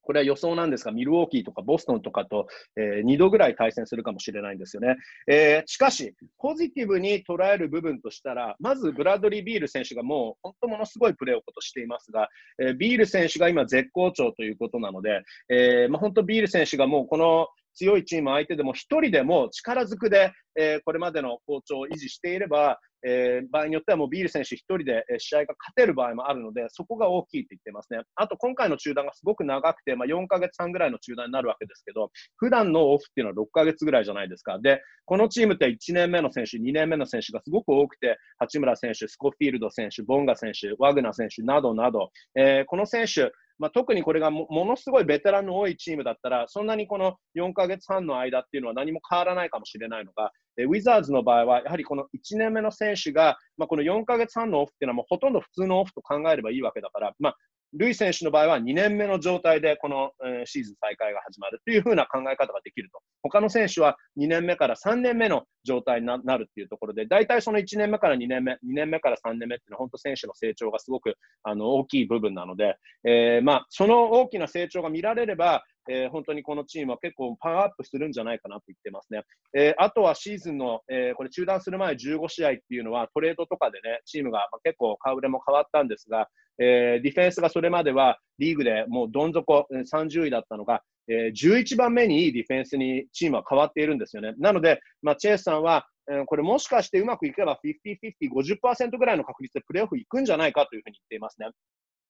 [0.09, 2.47] これは予想なんですが、ミルウォーキーとかボストンとかと、
[2.77, 4.97] えー、2度ぐらい対戦するかもしれないんですよね。
[5.27, 17.49] えー、しかし、ポジティブに捉える部分としたら、まずブラッドリー・ビール選手がもう本当ものすごいプレーをことしていますが、えー、ビール選手が今絶好調ということなので、えまあ、本当ビール選手がもうこの
[17.79, 28.01] 強いチーム相手でも1人でも力ずくで、えー、これまでの好調を維持していれば、えー、場合によってはもうビール選手1人で試合が勝てる場合もあるので、そこが大きいって言ってますね。
[28.17, 34.59] あと今回の中断がすごく長くて、まあ、4ヶ月半ぐらいの中断になるわけですけど、普段のオフっていうのは6ヶ月ぐらいじゃないですか。
[34.59, 57.37] で、このチームって1年目の選手、2年目の選手がすごく多くて、八村選手、スコフィールド選手、ボンガ選手、ワグナ選手などなど、えー、この選手、まあ、特にこれがものすごいベテランの多いチームだったら、そんなにこの4ヶ月半の間っていうのは何も変わらないかもしれないのが、えウィザーズの場合は、やはりこの1年目の選手が、まあ、この4ヶ月半のオフっていうのはもうほとんど普通のオフと考えればいいわけだから、まあ、
[57.75, 60.11] ルイ選手の場合は2年目の状態でこの、
[60.47, 63.01] シーズン再開が始まるというふうな考え方ができると。
[63.23, 79.23] 他の選手は2年目から3年目の状態になるっていうところで、大体その1年目から2年目、2年目から3年目っていうのは本当選手の成長がすごくあの大きい部分なので、えー、まあ、その大きな成長が見られれば、えー、本当にこのチームは結構パワーアップするんじゃないかなと言ってますね。
[79.55, 86.29] えー、あとはシーズンの、えー、これ中断する前15試合っていうのはトレードとかでね、チームが、結構顔ぶれも変わったんですが、
[86.59, 94.35] えー、ディフェンスがそれまではリーグでもうどん底30位だったのが、えー、11番目にいいディフェンスにチームは変わっているんですよね。
[94.39, 101.49] なので、まあ、チェイスさんは、えー、これもしかしてうまくいけば50-50、50%ぐらいの確率でプレーオフ行くんじゃないかというふうに言っていますね。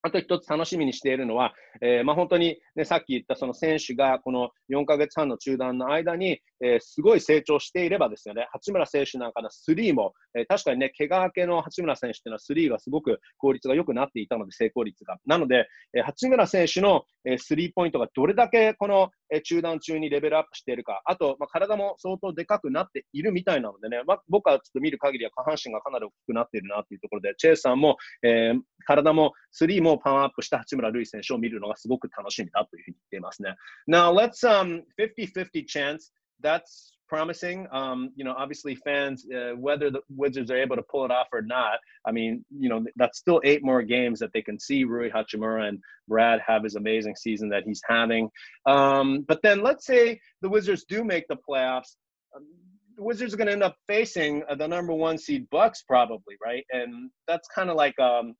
[0.02, 15.18] あと一つ楽しみにしているのは、えー、まあ、本当に、ね、さっき言ったその選手がこの4ヶ月半の中断の間に、えー、すごい成長していればですよね、八村選手なんかのスリーも、えー、確かにね、怪我明けの八村選手っていうのはスリーがすごく効率が良くなっていたので、成功率が。
[15.26, 28.52] なので、え八村選手の、えスリーポイントがどれだけこの、え中断中にレベルアップしているか、あと、まあ、体も相当でかくなっているみたいなのでね、まあ、僕はちょっと見る限りは下半身がかなり大きくなっているなというところで、チェイスさんも、え
[28.86, 33.54] 体もスリーもパワーアップした八村塁選手を見るのがすごく楽しみだというふうに言っていますね。
[33.88, 36.12] Now, let's um 50-50 chance.
[36.40, 37.66] That's promising.
[37.72, 41.28] Um, you know, obviously fans, uh, whether the Wizards are able to pull it off
[41.32, 44.84] or not, I mean, you know, that's still eight more games that they can see
[44.84, 48.28] Rui Hachimura and Brad have his amazing season that he's having.
[48.66, 51.96] Um, but then let's say the Wizards do make the playoffs.
[52.36, 52.46] Um,
[52.96, 56.34] the Wizards are going to end up facing uh, the number one seed Bucks probably,
[56.44, 56.64] right?
[56.70, 58.34] And that's kind of like um,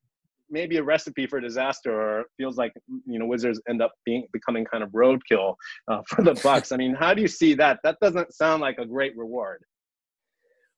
[0.51, 2.73] maybe a recipe for disaster or feels like
[3.07, 5.55] you know wizards end up being becoming kind of roadkill
[5.89, 6.73] uh, for the bucks.
[6.73, 7.81] I mean how do you see that?
[7.85, 9.63] That doesn't sound like a great reward.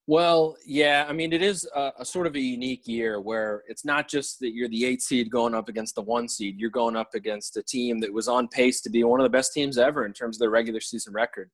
[0.07, 3.85] Well yeah i mean it is a, a, sort of a unique year where it's
[3.85, 6.97] not just that you're the eight seed going up against the one seed you're going
[6.97, 9.79] up against a team that was on pace to be one of the best teams
[9.79, 11.49] ever in terms of their regular season record.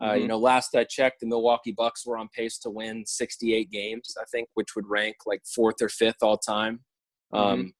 [0.00, 0.22] Uh, mm-hmm.
[0.22, 4.14] you know, last I checked, the Milwaukee Bucks were on pace to win 68 games,
[4.20, 6.80] I think, which would rank like fourth or fifth all time
[7.34, 7.60] Mm-hmm.
[7.60, 7.74] Um,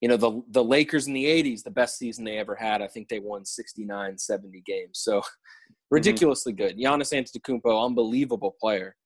[0.00, 2.88] you know, the the Lakers in the 80s, the best season they ever had, I
[2.88, 4.98] think they won 69, 70 games.
[4.98, 5.74] So mm-hmm.
[5.90, 6.78] ridiculously mm-hmm.
[6.78, 6.78] good.
[6.78, 8.96] Giannis Antetokounmpo, unbelievable player.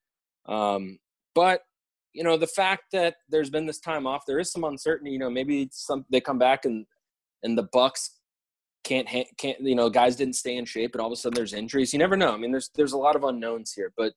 [0.46, 0.98] Um,
[1.34, 1.62] but
[2.12, 5.10] you know, the fact that there's been this time off, there is some uncertainty.
[5.10, 6.86] You know, maybe some they come back and
[7.42, 8.18] and the Bucks
[8.84, 11.52] can't can't you know guys didn't stay in shape, and all of a sudden there's
[11.52, 11.92] injuries.
[11.92, 12.32] You never know.
[12.32, 14.12] I mean, there's there's a lot of unknowns here, but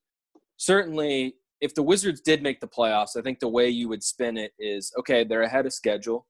[0.57, 4.37] certainly if the Wizards did make the playoffs, I think the way you would spin
[4.37, 6.25] it is okay, they're ahead of schedule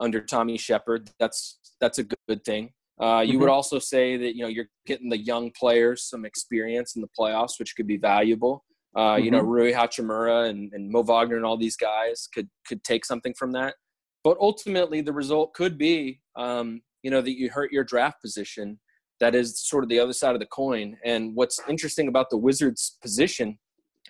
[0.00, 1.10] under Tommy Shepard.
[1.18, 2.72] That's that's a good thing.
[3.00, 3.40] Uh, you mm-hmm.
[3.40, 7.08] would also say that you know you're getting the young players some experience in the
[7.18, 8.64] playoffs, which could be valuable.
[8.96, 9.24] Uh, mm-hmm.
[9.24, 9.48] You know, mm-hmm.
[9.48, 13.52] Rui Hachimura and, and Mo Wagner and all these guys could could take something from
[13.52, 13.74] that.
[14.22, 18.78] But ultimately, the result could be, um, you know, that you hurt your draft position.
[19.18, 20.96] That is sort of the other side of the coin.
[21.04, 23.58] And what's interesting about the Wizards' position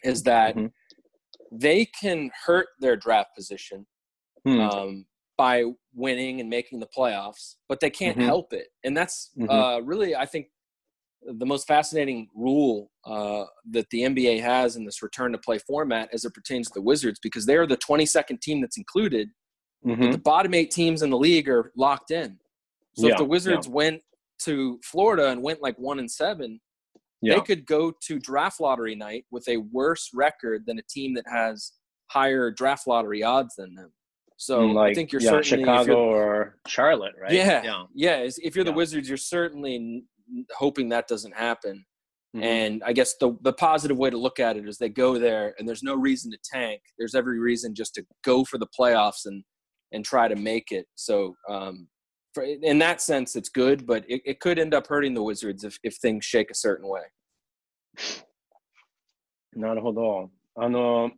[0.04, 0.66] is that mm-hmm.
[1.50, 3.86] they can hurt their draft position
[4.46, 4.72] mm.
[4.72, 8.26] um, by winning and making the playoffs, but they can't mm-hmm.
[8.26, 8.68] help it.
[8.84, 9.50] And that's mm-hmm.
[9.50, 10.46] uh, really, I think,
[11.22, 16.08] the most fascinating rule uh, that the NBA has in this return to play format
[16.12, 19.28] as it pertains to the Wizards, because they're the 22nd team that's included.
[19.86, 20.12] Mm-hmm.
[20.12, 22.38] The bottom eight teams in the league are locked in.
[22.94, 23.72] So yeah, if the Wizards yeah.
[23.72, 24.02] went
[24.40, 26.60] to Florida and went like one and seven,
[27.22, 27.34] yeah.
[27.34, 31.26] They could go to draft lottery night with a worse record than a team that
[31.28, 31.72] has
[32.10, 33.92] higher draft lottery odds than them.
[34.36, 37.30] So like, I think you're yeah, certainly Chicago or Charlotte, right?
[37.30, 37.84] Yeah, yeah.
[37.94, 38.28] yeah.
[38.42, 40.04] If you're the Wizards, you're certainly
[40.56, 41.84] hoping that doesn't happen.
[42.34, 42.44] Mm-hmm.
[42.44, 45.54] And I guess the the positive way to look at it is they go there
[45.58, 46.80] and there's no reason to tank.
[46.98, 49.42] There's every reason just to go for the playoffs and
[49.92, 50.86] and try to make it.
[50.94, 51.88] So um,
[52.32, 55.64] for, in that sense, it's good, but it, it could end up hurting the Wizards
[55.64, 57.02] if, if things shake a certain way.
[59.52, 60.30] なるほど。
[60.54, 61.10] あの、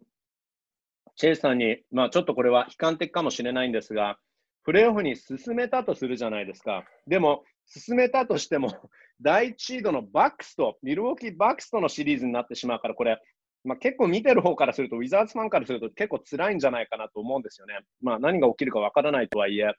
[1.16, 4.18] チェイさんに、まあちょっとこれは悲観的かもしれないんですが、
[4.64, 6.84] プレーオフに進めたとするじゃないですか。
[7.06, 8.68] でも、進めたとしても、
[9.20, 13.20] 第1シードのバックスと、ミルウォーキーバックスとのシリーズになってしまうから、これ、
[13.64, 17.78] まあ、結構見てる方からすると、ウィザーズファンからすると結構辛いんじゃないかなと思うんですよね。
[18.00, 19.72] まあ何が起きるかわからないとはいえ、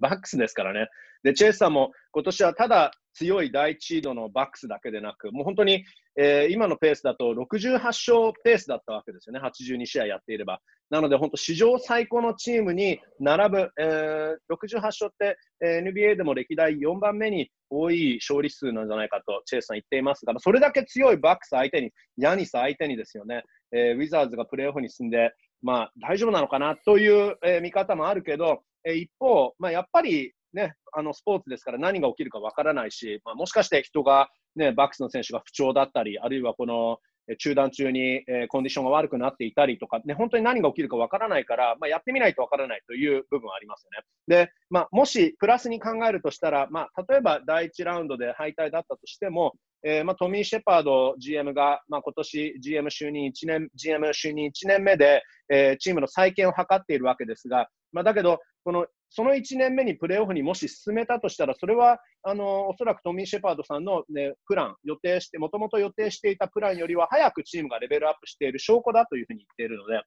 [0.00, 0.88] バックスですからね。
[1.22, 5.84] で、チェイスさんも今年はただ強い第一シードのバックスだけでなく、もう本当に、
[6.16, 9.40] えー、今のペースだと68勝ペースだったわけですよね。
[9.40, 10.60] 82試合やっていれば。
[10.90, 36.98] なので本当史上最高のチームに並ぶ、えー、68勝って、えー、NBA でも歴代4番目に多い勝利数なんじゃないかとチェイスさん言っていますが、それだけ強いバックス相手に、ヤニス相手にですよね、えー、ウィザーズがプレーオフに進んで、まあ大丈夫なのかなという、えー、見方もあるけど、え一方、まあ、やっぱりね、あのスポーツですから何が起きるかわからないし、まあ、もしかして人が、ね、バックスの選手が不調だったり、あるいはこの
[37.38, 43.90] 中断中に、えー、コンディションが悪くなっていたりとか、ね、本当に何が起きるかわからないから、まあ、やってみないとわからないという部分はありますよ
[44.36, 44.44] ね。
[44.46, 49.54] で、まあ、もしプラスに考えるとしたら、まあ、例えば第1ラウンドで敗退だったとしても、
[49.84, 70.02] えーまあ、トミー・シェパード GM が、まあ、今年 GM 就任1年 GM 就任1年目で、えー、チームの再建を図っているわけですが、まあ、だけど、このその1年目にプレーオフにもし進めたとしたら、それはあのおそらくトミー・シェパードさんの、ね、プラン、予定して、もともと予定していたプランよりは早くチームがレベルアップしている証拠だというふうに言っているので、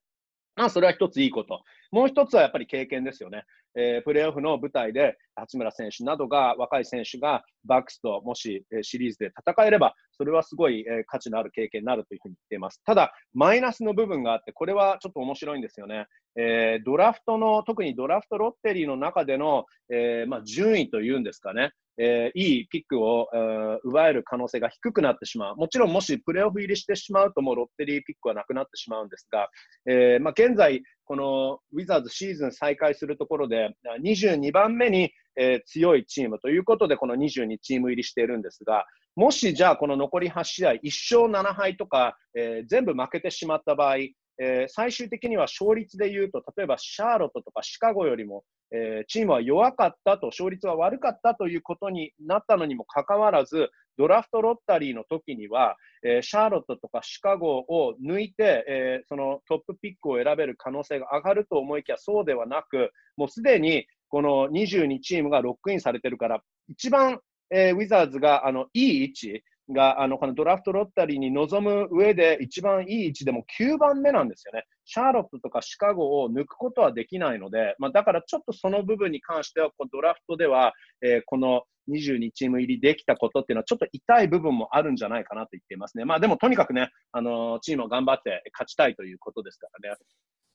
[0.56, 1.62] まあ、それは一ついいこと。
[1.92, 3.44] もう一つはやっぱり経験ですよね。
[3.78, 12.82] えー、プレーオフの舞台で八村選手などが、若い選手がバックスともし、え、シリーズで戦えれば、それはすごい、え、価値のある経験になるというふうに言っています。
[12.84, 16.06] ただ、マイナスの部分があって、これはちょっと面白いんですよね。
[16.36, 21.72] えー、ドラフトの、特にドラフトロッテリーの中での、えーまあ、順位というんですかね。
[21.98, 25.56] えー、いいピックを、えー、奪える可能性が低くなってしまう。
[25.56, 29.48] もちろん、もしプレーオフ入りしてしまうと、もうロッテリーピックはなくなってしまうんですが、
[29.86, 43.96] えーまあ、現在、このウィザーズシーズン再開するところで、22番目に、えー、強いチームということで、この22チーム入りしているんですが、もしじゃあこの残り8試合、1勝7敗とか、えー、全部負けてしまった場合、
[44.38, 67.20] えー、最終的には勝率でいうと、例えばシャーロットとかシカゴよりも、えー、チームは弱かったと、勝率は悪かったということになったのにもかかわらず、ドラフトロッタリーの時には、えー、シャーロットとかシカゴを抜いて、えそのトップピックを選べる可能性が上がると思いきや、そうではなく、もうすでにこの22チームがロックインされてるから、一番、
[67.50, 74.64] えウィザーズがあのいい位置、があのこのドラフトロッタリーに臨む上で一番いい位置でも9番目なんですよね。
[74.84, 86.04] シャーロットとかシカゴを抜くことはできないので、まあ、だからちょっとその部分に関しては、こドラフトでは、えー、この22チーム入りできたことっていうのは、ちょっと痛い部分もあるんじゃないかなと言っていますね。
[86.04, 89.96] まあでもとにかくね、あのチームを頑張って勝ちたいということですからね。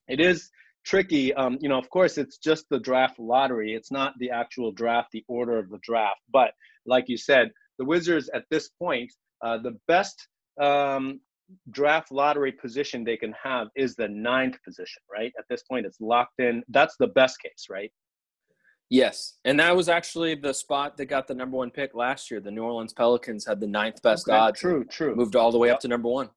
[0.08, 0.52] It is
[0.84, 1.34] tricky.
[1.36, 3.74] Um, you know, of course, it's just the draft lottery.
[3.74, 6.22] It's not the actual draft, the order of the draft.
[6.32, 6.54] But
[6.86, 9.13] like you said, the Wizards at this point,
[9.43, 10.29] uh, the best
[10.61, 11.21] um,
[11.71, 15.33] draft lottery position they can have is the ninth position, right?
[15.39, 16.63] At this point, it's locked in.
[16.69, 17.93] That's the best case, right?
[18.89, 22.41] Yes, and that was actually the spot that got the number one pick last year.
[22.41, 24.61] The New Orleans Pelicans had the ninth best okay, odds.
[24.61, 25.17] True, true.
[25.17, 25.77] Moved all the way yep.
[25.77, 26.31] up to number one.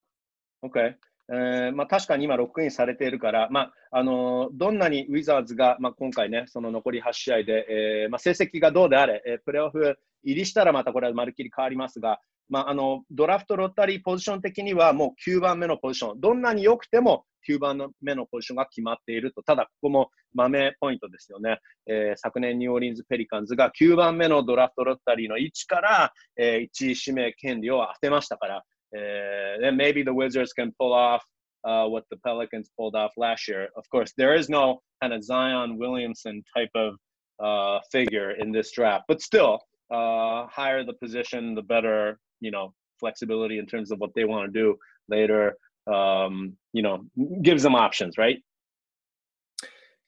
[0.66, 0.96] Okay.
[1.32, 12.19] えーまあ、確かに今、ロックインされているから、まああのどんなにウィザーズが、まあ、今回ね、その残り8試合で、えーまあ、成績がどうであれ、えー、プレーオフ 入りしたらまたこれはまるっきり変わりますが、
[12.49, 21.59] まあ、あのドラフトロッタリーポジション的にはもう9番目のポジション、どんなに良くても9番目のポジションが決まっていると、ただここも豆ポイントですよね。
[21.87, 28.65] えー、昨年ニューオーリンズ・ペリカンズが9番目のドラフトロッタリーの位置から、えー、1位指名権利を当てましたから、
[28.97, 31.23] えー、maybe the Wizards can pull off
[31.65, 33.69] uh, what the Pelicans pulled off last year.
[33.77, 36.97] Of course, there is no kind of Zion Williamson type of
[37.43, 39.61] uh, figure in this draft, but still,
[39.91, 44.53] uh, higher the position, the better, you know, flexibility in terms of what they want
[44.53, 44.77] to do
[45.09, 45.57] later.
[45.93, 47.05] Um, you know,
[47.43, 48.39] gives them options, right?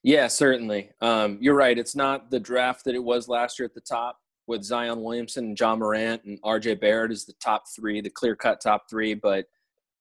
[0.03, 0.91] Yeah, certainly.
[1.01, 1.77] Um, you're right.
[1.77, 4.17] It's not the draft that it was last year at the top
[4.47, 8.35] with Zion Williamson and John Morant and RJ Barrett is the top three, the clear
[8.35, 9.13] cut top three.
[9.13, 9.45] But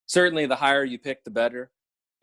[0.07, 1.71] certainly the higher you pick, the better.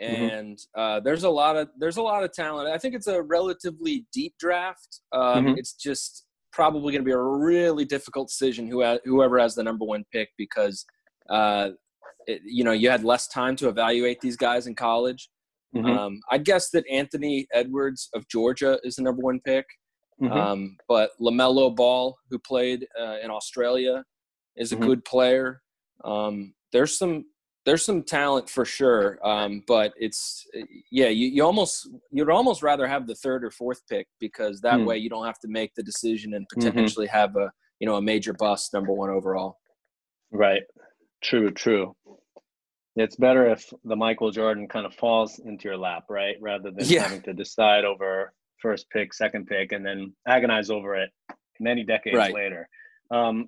[0.01, 0.23] Mm-hmm.
[0.23, 0.79] And mm-hmm.
[0.79, 2.69] uh, there's a lot of there's a lot of talent.
[2.69, 5.01] I think it's a relatively deep draft.
[5.11, 5.57] Um, mm-hmm.
[5.57, 6.22] It's just
[6.53, 10.05] probably going to be a really difficult decision who ha- whoever has the number one
[10.13, 10.85] pick because
[11.29, 11.71] uh,
[12.27, 15.29] it, you know you had less time to evaluate these guys in college.
[15.75, 15.97] Mm-hmm.
[15.97, 19.65] Um, I guess that Anthony Edwards of Georgia is the number one pick,
[20.21, 20.31] mm-hmm.
[20.31, 24.03] um, but Lamelo Ball, who played uh, in Australia,
[24.55, 24.85] is a mm-hmm.
[24.85, 25.61] good player.
[26.05, 27.25] Um, there's some
[27.65, 30.45] there's some talent for sure, um, but it's
[30.91, 34.75] yeah, you, you almost you'd almost rather have the third or fourth pick because that
[34.75, 34.85] mm.
[34.85, 36.67] way you don't have to make the decision and mm-hmm.
[36.67, 37.17] potentially mm-hmm.
[37.17, 39.57] have a you know a major bust number one overall.
[40.31, 40.63] Right.
[41.23, 41.51] True.
[41.51, 41.95] True.
[42.95, 46.35] It's better if the Michael Jordan kind of falls into your lap, right?
[46.41, 47.03] Rather than yeah.
[47.03, 51.09] having to decide over first pick, second pick, and then agonize over it
[51.59, 52.33] many decades right.
[52.33, 52.67] later.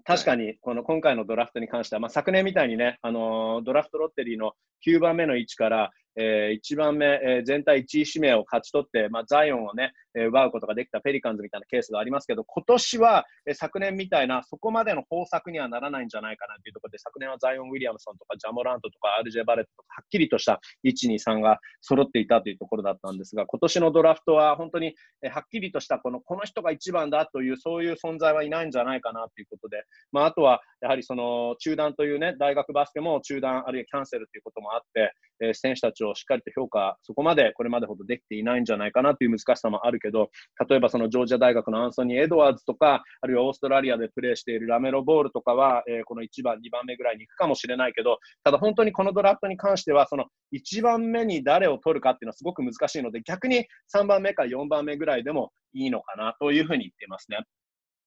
[0.04, 4.54] 確かにこの今回のドラフトに関しては、まあ、昨年みたいにね、あのドラフトロッテリーの
[4.86, 40.30] 9番目の位置から、えー、1番目、えー、全体1位指名を勝ち取って、まあ、ザイオンをね、えー、奪うことができたペリカンズみたいなケースがありますけど、今年は、えー、昨年みたいなそこまでの方策にはならないんじゃないかなというところで、昨年はザイオン・ウィリアムソンとかジャモラントとか RJ バレットとか、はっきりとした1、2、3が揃っていたというところだったんですが、今年のドラフトは本当に、えー、はっきりとしたこのこの人が1番だという、そういう存在はいないんじゃないかなということで、まあ、あとはやはりその中断というね、大学バスケも中断、あるいはキャンセルということもあって、えー、選手たちをしっかりと評価、そこまでこれまでほどできていないんじゃないかなという難しさもあるけど、
[40.70, 57.40] 例えばそのジョージア大学のアンソニー・エドワーズとか、あるいはオーストラリアでプレーしているラメロ・ボールとかは、えー、この1番、2番目ぐらいに行くかもしれないけど、ただ本当にこのドラフトに関しては、その1番目に誰を取るかっていうのはすごく難しいので、逆に3番目か4番目ぐらいでもいいのかなというふうに言ってますね。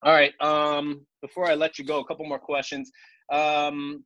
[0.01, 0.33] All right.
[0.41, 2.93] Um, before I let you go, a couple more questions.
[3.33, 4.05] Um,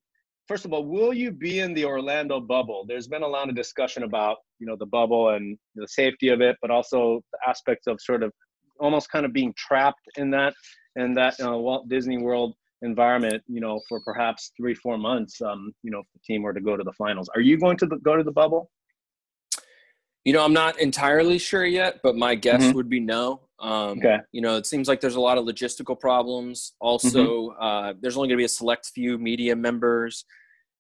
[0.49, 2.85] first of all, will you be in the Orlando bubble?
[2.87, 6.41] There's been a lot of discussion about you know the bubble and the safety of
[6.41, 8.33] it, but also the aspects of sort of
[8.81, 10.55] almost kind of being trapped in that
[10.97, 13.43] in that uh, Walt Disney World environment.
[13.47, 15.41] You know, for perhaps three four months.
[15.41, 17.77] Um, you know, if the team were to go to the finals, are you going
[17.79, 18.71] to go to the bubble?
[20.25, 22.77] You know, I'm not entirely sure yet, but my guess mm-hmm.
[22.77, 23.41] would be no.
[23.59, 24.19] Um, okay.
[24.33, 26.75] You know, it seems like there's a lot of logistical problems.
[26.81, 27.63] Also, mm-hmm.
[27.63, 30.25] uh, there's only going to be a select few media members.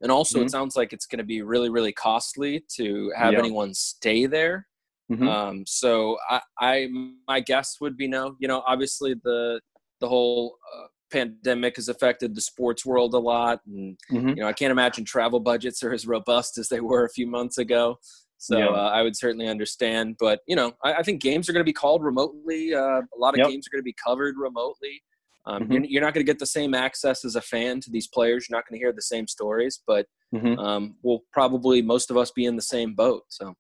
[0.00, 0.46] And also, mm-hmm.
[0.46, 4.66] it sounds like it's going to be really, really costly to have anyone stay there.
[5.10, 5.28] Mm-hmm.
[5.28, 6.88] Um, so, I, I,
[7.28, 8.36] my guess would be no.
[8.38, 9.60] You know, obviously the
[10.00, 14.30] the whole uh, pandemic has affected the sports world a lot, and mm-hmm.
[14.30, 17.26] you know, I can't imagine travel budgets are as robust as they were a few
[17.26, 17.98] months ago.
[18.42, 18.66] So yeah.
[18.66, 20.16] uh, I would certainly understand.
[20.18, 22.74] But you know, I, I think games are going to be called remotely.
[22.74, 23.48] Uh, a lot of yep.
[23.48, 25.00] games are going to be covered remotely.
[25.46, 25.72] Um, mm-hmm.
[25.72, 28.46] you're, you're, not going to get the same access as a fan to these players.
[28.48, 30.58] You're not going to hear the same stories, but mm-hmm.
[30.58, 33.22] um, we'll probably most of us be in the same boat.
[33.28, 33.54] So.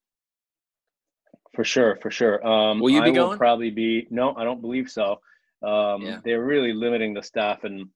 [1.54, 2.44] For sure, for sure.
[2.44, 3.30] Um, will you be I going?
[3.30, 4.08] Will probably be.
[4.10, 5.20] No, I don't believe so.
[5.64, 6.18] Um, yeah.
[6.24, 7.86] They're really limiting the staff, and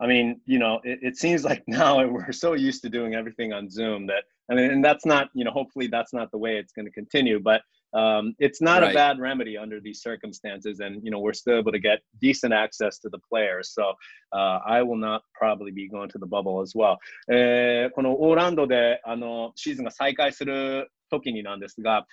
[0.00, 3.52] I mean, you know, it, it seems like now we're so used to doing everything
[3.52, 6.56] on Zoom that I mean, and that's not, you know, hopefully that's not the way
[6.56, 8.90] it's going to continue, but um, it's not right.
[8.90, 10.80] a bad remedy under these circumstances.
[10.80, 13.72] And, you know, we're still able to get decent access to the players.
[13.72, 13.92] So
[14.32, 16.98] uh, I will not probably be going to the bubble as well.
[17.30, 22.06] えー、このオーランドであのシーズンが再開する時になんですが、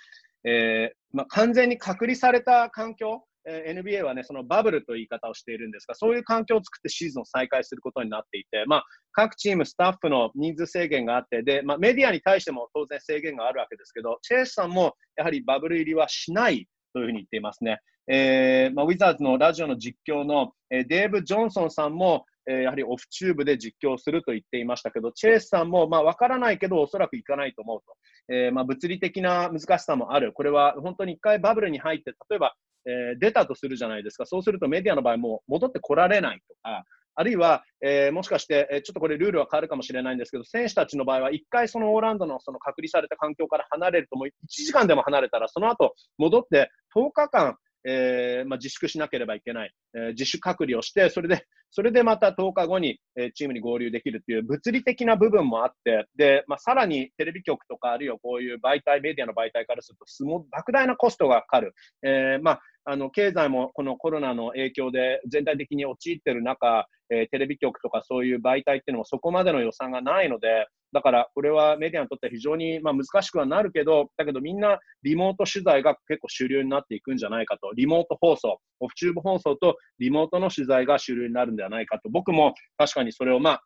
[0.44, 17.79] えーまあ、完全に隔離された環境、 え NBA はね、そのバブルという言い方をしているんですが、そういう環境を作ってシーズンを再開することになっていて、まあ、各チーム、スタッフの人数制限があって、で、まあ、メディアに対しても当然制限があるわけですけど、チェイスさんもやはりバブル入りはしないというふうに言っていますね。
[18.07, 28.33] えーまあ、ウィザーズのラジオの実況の、えー、デーブ・ジョンソンさんも、えー、やはりオフチューブで実況すると言っていましたけど、チェイスさんも、まあ、分からないけど、おそらくいかないと思うと。
[28.33, 30.33] えーまあ、物理的な難しさもある。
[30.33, 34.25] これは本当に一回バブルに入って、例えばえー、出たとするじゃないですか。
[34.25, 61.73] そうするとメディアの場合も戻ってこられないとか、あるいは、えー、もしかして、えー、ちょっとこれルールは変わるかもしれないんですけど、選手たちの場合は1回そのオーランドのその隔離された環境から離れると、もう1時間でも離れたら、その後戻って10日間、えーまあ、自粛しなければいけない、えー、自主隔離をして、それで、それでまた10日後に、えー、チームに合流できるという物理的な部分もあって、で、まあ、さらにテレビ局とか、あるいはこういう媒体、メディアの媒体からすると、すご莫大なコストがかかる。
[62.03, 83.63] えまああの経済もこのコロナの影響で全体的に陥っている中、えー、テレビ局とかそういう媒体っていうのもそこまでの予算がないので、だからこれはメディアにとっては非常にまあ難しくはなるけど、だけどみんなリモート取材が結構主流になっていくんじゃないかと、リモート放送、オフチューブ放送とリモートの取材が主流になるんではないかと、僕も確かにそれをまあ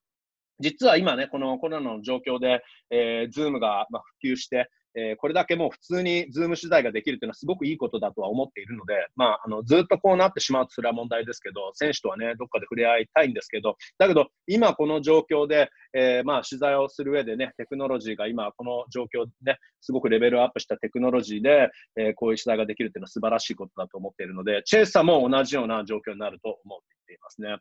[0.60, 3.86] 実は今ね、このコロナの状況で、えー、ズームが
[4.22, 27.58] 普及して、えー、これだけもう普通にズーム取材ができるというのはすごくいいことだとは思っているので、まあ、あのずっとこうなってしまうとそれは問題ですけど、選手とはね、どっかで触れ合いたいんですけど、だけど今この状況で、えー、まあ取材をする上でね、テクノロジーが今この状況でね、すごくレベルアップしたテクノロジーで、えー、こういう取材ができるというのは素晴らしいことだと思っているので、チェイサーも同じような状況になると思っていますね。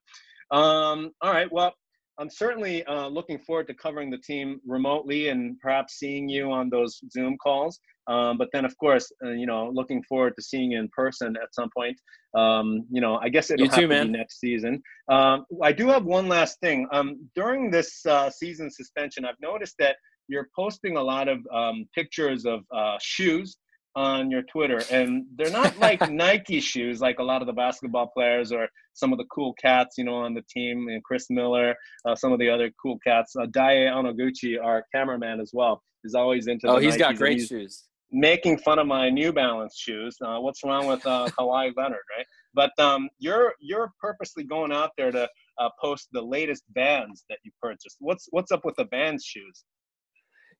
[0.48, 1.72] Um, all right, well,
[2.18, 6.70] I'm certainly uh, looking forward to covering the team remotely and perhaps seeing you on
[6.70, 7.78] those Zoom calls.
[8.08, 11.36] Um, but then, of course, uh, you know, looking forward to seeing you in person
[11.42, 12.00] at some point.
[12.34, 14.12] Um, you know, I guess it'll you have too, to man.
[14.12, 14.82] be next season.
[15.10, 16.86] Um, I do have one last thing.
[16.92, 19.96] Um, during this uh, season suspension, I've noticed that
[20.28, 23.56] you're posting a lot of um, pictures of uh, shoes
[23.96, 28.08] on your Twitter, and they're not like Nike shoes like a lot of the basketball
[28.08, 31.74] players or some of the cool cats, you know, on the team, and Chris Miller,
[32.04, 33.34] uh, some of the other cool cats.
[33.34, 36.68] Uh, Dae Onoguchi, our cameraman as well, is always into.
[36.68, 37.84] Oh, he's Nikes, got great shoes.
[38.12, 40.16] Making fun of my New Balance shoes.
[40.22, 42.26] Uh, what's wrong with uh, Kawhi Leonard, right?
[42.54, 45.28] But um, you're you're purposely going out there to
[45.58, 47.96] uh, post the latest bands that you purchased.
[48.00, 49.64] What's what's up with the Vans shoes?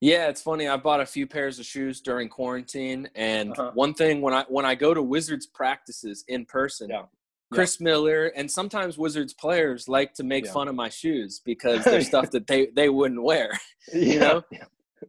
[0.01, 0.68] Yeah, it's funny.
[0.68, 3.70] I bought a few pairs of shoes during quarantine, and uh-huh.
[3.74, 7.05] one thing when I when I go to Wizards practices in person, yeah.
[7.53, 10.53] Chris Miller, and sometimes Wizards players like to make yeah.
[10.53, 13.51] fun of my shoes because they're stuff that they they wouldn't wear.
[13.92, 14.42] You know.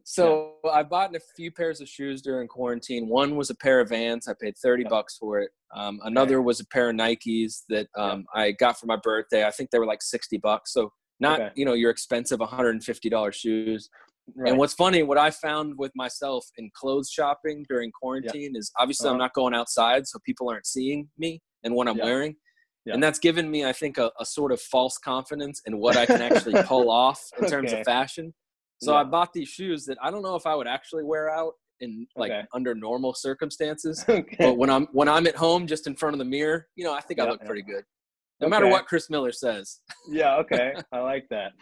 [0.04, 3.08] So I bought a few pairs of shoes during quarantine.
[3.08, 4.28] One was a pair of Vans.
[4.28, 5.50] I paid thirty bucks for it.
[5.74, 9.44] Um, another was a pair of Nikes that um, I got for my birthday.
[9.44, 10.72] I think they were like sixty bucks.
[10.72, 11.52] So not okay.
[11.56, 13.90] you know your expensive one hundred and fifty dollars shoes.
[14.36, 14.50] Right.
[14.50, 19.06] And what's funny, what I found with myself in clothes shopping during quarantine is obviously
[19.06, 19.14] uh-huh.
[19.14, 22.04] I'm not going outside, so people aren't seeing me and what I'm yeah.
[22.04, 22.36] wearing.
[22.84, 22.94] Yeah.
[22.94, 26.06] And that's given me, I think, a, a, sort of false confidence in what I
[26.06, 27.80] can actually pull off in terms okay.
[27.80, 28.32] of fashion.
[28.80, 29.00] So yeah.
[29.00, 32.06] I bought these shoes that I don't know if I would actually wear out in
[32.16, 32.46] like okay.
[32.54, 34.04] under normal circumstances.
[34.08, 34.36] okay.
[34.38, 36.94] But when I'm when I'm at home just in front of the mirror, you know,
[36.94, 37.84] I think I look pretty good.
[38.40, 39.80] No matter what Chris Miller says.
[40.10, 40.74] yeah, okay.
[40.92, 41.52] I like that.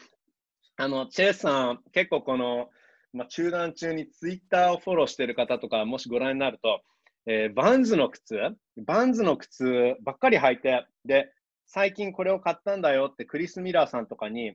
[0.79, 2.69] あの、チェイさん、結構この、
[3.15, 6.83] まあ、中断中にツイッターをフォローしている方とか、もしご覧になると、
[7.27, 8.39] えー、バンズの靴、
[8.77, 11.33] バンズの靴ばっかり履いて、で、
[11.67, 14.55] 最近これを買ったんだよってクリス・ミラーさんとかに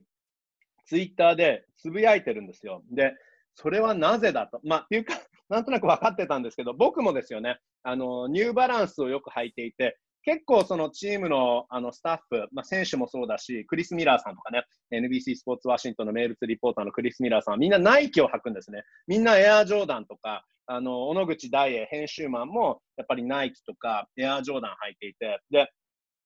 [0.86, 2.84] ツイッターでつぶやいてるんですよ。
[2.92, 3.14] で、
[3.56, 4.60] それはなぜだと。
[4.64, 5.14] まあ、っていうか、
[5.48, 18.84] なんとなく分かってたんですけど、僕もですよね、あの、ニューバランスをよく履いていて、結構そのチームのあのスタッフ、まあ、選手もそうだし、クリス・ミラーさんとかね、NBC スポーツワシントンの名物リポーターのクリス・ミラーさんはみんなナイキを履くんですね。
[19.06, 25.70] みんなエアージョーダンとか、あの、小野口大栄編集マンもやっぱりナイキとかエアージョーダン履いていて、で、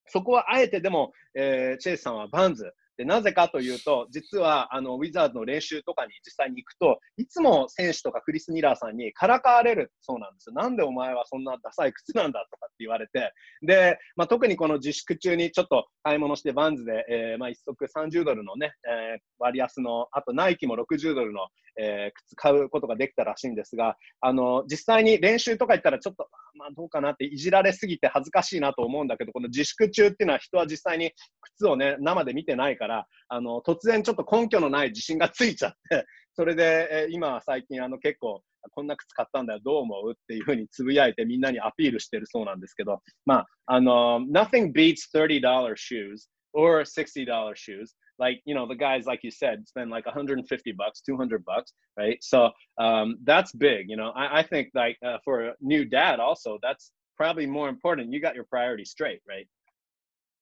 [0.08, 10.54] そこはあえてでも、えー、チェイスさんはバンズ、で、なぜかというと、実は、あの、ウィザーズの練習とかに実際に行くと、いつも選手とかクリス・ミラーさんにからかわれるそうなんですよ。
[10.54, 13.32] なんでお前はそんなダサい靴なんだとかって言われて、
[13.62, 31.12] で、まあ、特にこの自粛中にちょっと買い物してバンズで、えー、まあ、一足30ドルのね、えー、割安の、あとナイキも60ドルの、えー、靴買うことができたらしいんですが、あの、実際に練習とか行ったらちょっと、まあ、どうかなっていじられすぎて恥ずかしいなと思うんだけど、この自粛中っていうのは人は実際に
[31.56, 45.40] 靴をね、生で見てないから、あの、突然ちょっと根拠のない自信がついちゃって、それで、えー、今は最近あの結構、こんな靴買ったんだよ、どう思うっていうふうにつぶやいてみんなにアピールしてるそうなんですけど、まあ、あの、nothing beats $30
[45.76, 47.94] shoes or $60 shoes.
[48.18, 52.18] Like, you know, the guys, like you said, spend like 150 bucks, 200 bucks, right?
[52.22, 54.10] So um, that's big, you know.
[54.16, 58.12] I, I think like uh, for a new dad also, that's probably more important.
[58.12, 59.46] You got your priorities straight, right?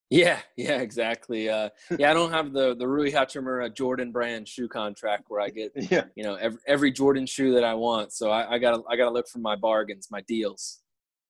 [0.10, 1.50] Yeah, yeah, exactly.
[1.50, 5.50] Uh, yeah, I don't have the the Rui Hachimura Jordan brand shoe contract where I
[5.50, 6.06] get yeah.
[6.16, 8.12] you know every every Jordan shoe that I want.
[8.12, 10.82] So I, I gotta I gotta look for my bargains, my deals.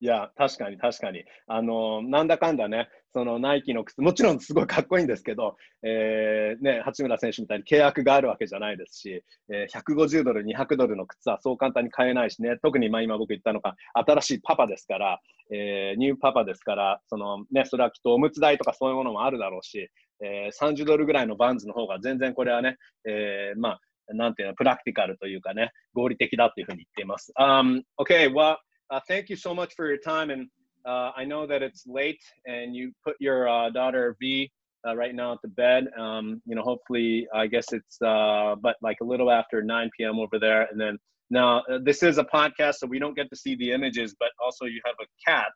[0.01, 1.25] いや、確かに確かに。
[1.47, 15.20] あの、なんだかんだね、 そのナイキの靴、もちろんすごいかっこいいんですけど、えー、ね、八村選手みたいに契約があるわけじゃないですし、えー、150ドル、200ドルの靴はそう簡単に買えないしね、特にまあ今僕言ったのが、新しいパパですから、
[15.52, 19.88] えー、ニューパパですから、そのね、それはきっとおむつ代とかそういうものもあるだろうし、
[20.20, 27.32] えー、30ドルぐらいのバンズの方が全然これはね、えー、まあ、なんていうの、プラクティカルというかね、合理的だというふうに言っています。
[27.38, 28.56] Um, okay, well,
[28.90, 30.32] uh, thank you so much for your time.
[30.32, 30.48] And
[30.86, 34.50] Uh, I know that it's late and you put your uh, daughter V
[34.86, 35.88] uh, right now at the bed.
[35.98, 40.18] Um, you know, hopefully, I guess it's uh, but like a little after 9 p.m.
[40.18, 40.68] over there.
[40.70, 40.98] And then
[41.30, 44.30] now uh, this is a podcast, so we don't get to see the images, but
[44.42, 45.52] also you have a cat.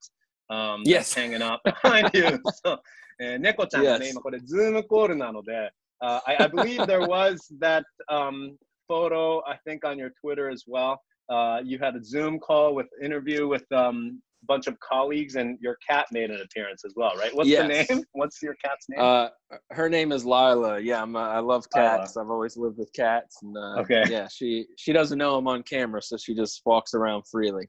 [0.50, 1.12] Um, yes.
[1.12, 2.40] hanging out behind you.
[2.64, 2.78] So,
[3.20, 4.02] and Neko-chan yes.
[4.46, 5.10] Zoom call
[6.00, 8.56] uh, I, I believe there was that um,
[8.86, 11.00] photo, I think, on your Twitter as well.
[11.28, 15.76] Uh, you had a Zoom call with interview with um, bunch of colleagues, and your
[15.86, 17.34] cat made an appearance as well, right?
[17.34, 17.88] What's yes.
[17.88, 18.04] the name?
[18.12, 19.00] What's your cat's name?
[19.00, 19.28] Uh,
[19.70, 20.80] her name is Lila.
[20.80, 22.16] Yeah, I'm, uh, I love cats.
[22.16, 24.04] I've always lived with cats, and uh, okay.
[24.08, 27.68] yeah, she she doesn't know I'm on camera, so she just walks around freely.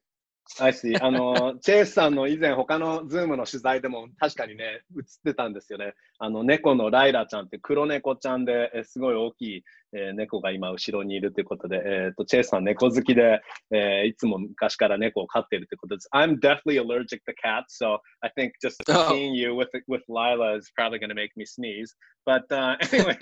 [0.57, 0.97] I see.
[1.01, 5.93] あの、チェイスさんの以前他のズームの取材でも確かにね、映ってたんですよね。
[6.17, 13.41] あの、猫のライラちゃんって黒猫ちゃんで、えすごい大きい、えー、猫が今後ろにいるということで、えっ、ー、と、チェイスさん猫好きで、
[13.71, 16.09] えー、いつも昔から猫を飼っているということです。
[16.13, 20.99] I'm definitely allergic to cats, so I think just seeing you with, with Lila is probably
[20.99, 21.95] going to make me sneeze.
[22.25, 23.17] But uh, anyway,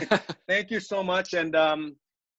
[0.47, 1.95] thank you so much and um,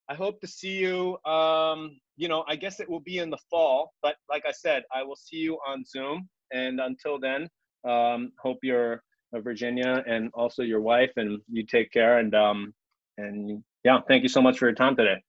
[0.09, 1.19] I hope to see you.
[1.25, 4.84] Um, you know, I guess it will be in the fall, but like I said,
[4.94, 6.30] I will see you on Zoom.
[6.52, 7.48] And until then,
[7.88, 9.04] um, hope you're
[9.36, 12.20] uh, Virginia and also your wife, and you take care.
[12.20, 12.74] And um,
[13.18, 15.22] and yeah, thank you so much for your time today.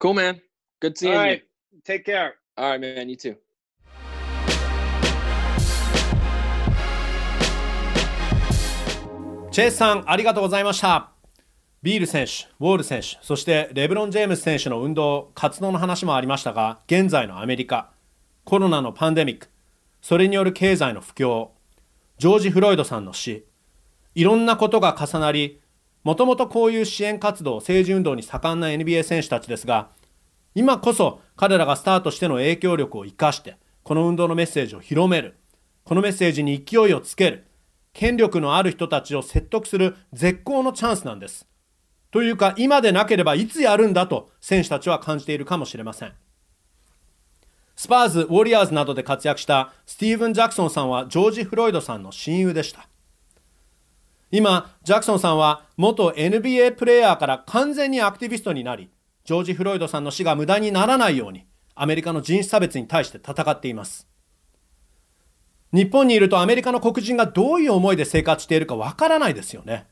[0.00, 0.40] Cool, man.
[0.80, 1.42] Good seeing All right.
[1.72, 1.80] you.
[1.84, 2.34] Take care.
[2.56, 3.08] All right, man.
[3.08, 3.36] You too.
[9.56, 11.12] チェイスさんありがとうございました。
[11.83, 17.89] ビール選手、ウォール選手、そしてレブロン・ジェームス選手の運動、活動の話もありましたが、現在のアメリカ、
[18.43, 19.47] コロナのパンデミック、
[19.99, 21.47] それによる経済の不況、
[22.19, 23.47] ジョージ・フロイドさんの死、
[24.13, 25.59] いろんなことが重なり、
[26.03, 29.89] もともとこういう支援活動、政治運動に盛んな NBA 選手たちですが、
[30.53, 35.35] 今こそ彼らがスタートしての影響力を生かして、この運動のメッセージを広める、
[35.83, 37.47] このメッセージに勢いをつける、
[37.91, 41.47] 権力のある人たちを説得する絶好のチャンスなんです。
[42.11, 46.13] というか、今でなければいつやるんだと選手たちは感じているかもしれません。
[47.75, 52.87] スパーズ、ウォリアーズなどで活躍したスティーブン・ジャクソンさんはジョージ・フロイドさんの親友でした。
[54.29, 58.89] 今、ジャクソンさんは元 NBA プレーヤーから完全にアクティビストになり、
[59.23, 61.45] ジョージ・フロイドさんの死が無駄にならないように、
[61.75, 64.07] アメリカの人種差別に対して戦っています。
[65.73, 69.87] 日本にいるとアメリカの黒人がどういう思いで生活しているかわからないですよね。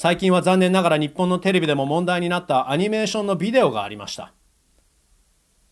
[0.00, 4.32] 最近は残念ながら日本のテレビでも問題になったアニメーションのビデオがありました。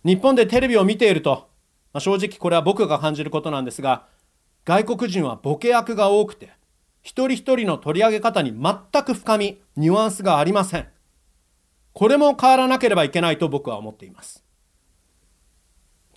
[0.04, 1.48] 日本でテレビを見ていると、
[1.92, 4.08] まあ、正直これは僕が感じることなんですが、
[4.64, 6.50] 外国人はボケ役が多くて、
[7.02, 10.88] 一人一人の取り上げ方に全く深み、ニュアンスがありません。
[11.92, 14.42] これも変わらなければいけないと僕は思っています。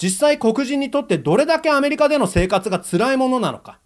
[0.02, 3.80] 実際黒人にとってどれだけアメリカでの生活が辛いものなのか。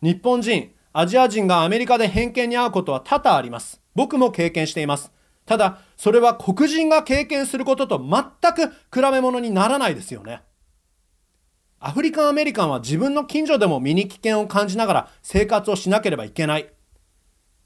[0.00, 3.80] 日本人、アジア人がアメリカで偏見に遭うことは多々あります。
[3.96, 5.10] 僕も経験しています。
[5.44, 10.42] ただ、それは黒人が経験することと全く比べ物にならないですよね。
[11.80, 16.70] アフリカンアメリカンは自分の近所でも身に危険を感じながら生活をしなければいけない。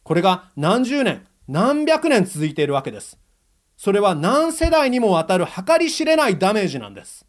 [0.05, 3.19] これが何十年、何百年続いているわけです。
[3.77, 7.28] それは何世代にもわたる計り知れないダメージなんです。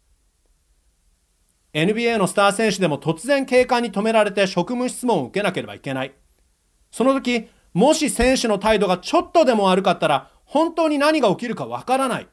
[1.72, 6.12] NBA のスター選手でも突然警官に止められて職務質問を受けなければいけない。
[6.90, 12.28] その時、もし選手の態度がちょっとでも悪かったら、本当に何が起きるかわからない。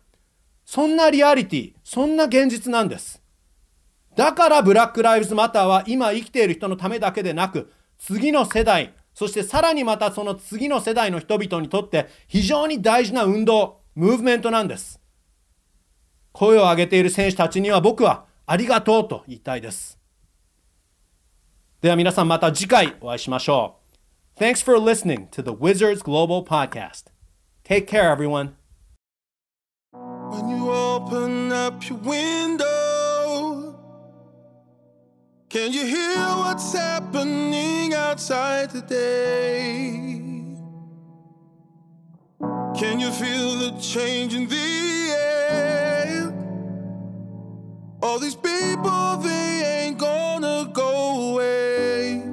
[0.66, 3.22] そんなリアリティ、そんな現実なんです。
[4.16, 15.00] だからブラック・ライブズ・マターは今生きている人のためだけでなく、次の世代、そしてさらにまたその次の世代の人々にとって非常に大事な運動、ムーブメントなんです。
[16.34, 19.99] 声を上げている選手たちには僕はありがとうと言いたいです。
[21.81, 23.77] では皆さんまた次回お会いしましょ
[24.37, 24.41] う。
[24.41, 27.11] Thanks for listening to the Wizards Global Podcast.
[27.65, 28.55] Take care, everyone.
[29.93, 33.75] When you open up your window,
[35.49, 40.33] can you hear what's happening outside today?
[42.75, 44.96] Can you feel the change in the
[48.08, 52.24] All these people, they ain't gonna go away.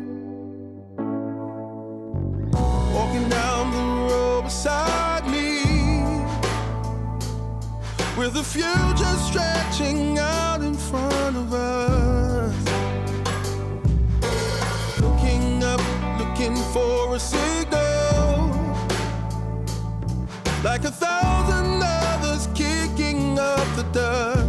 [2.94, 5.48] Walking down the road beside me,
[8.16, 12.54] with the future stretching out in front of us.
[15.00, 15.82] Looking up,
[16.20, 18.48] looking for a signal
[20.62, 24.43] like a thousand others kicking up the dust.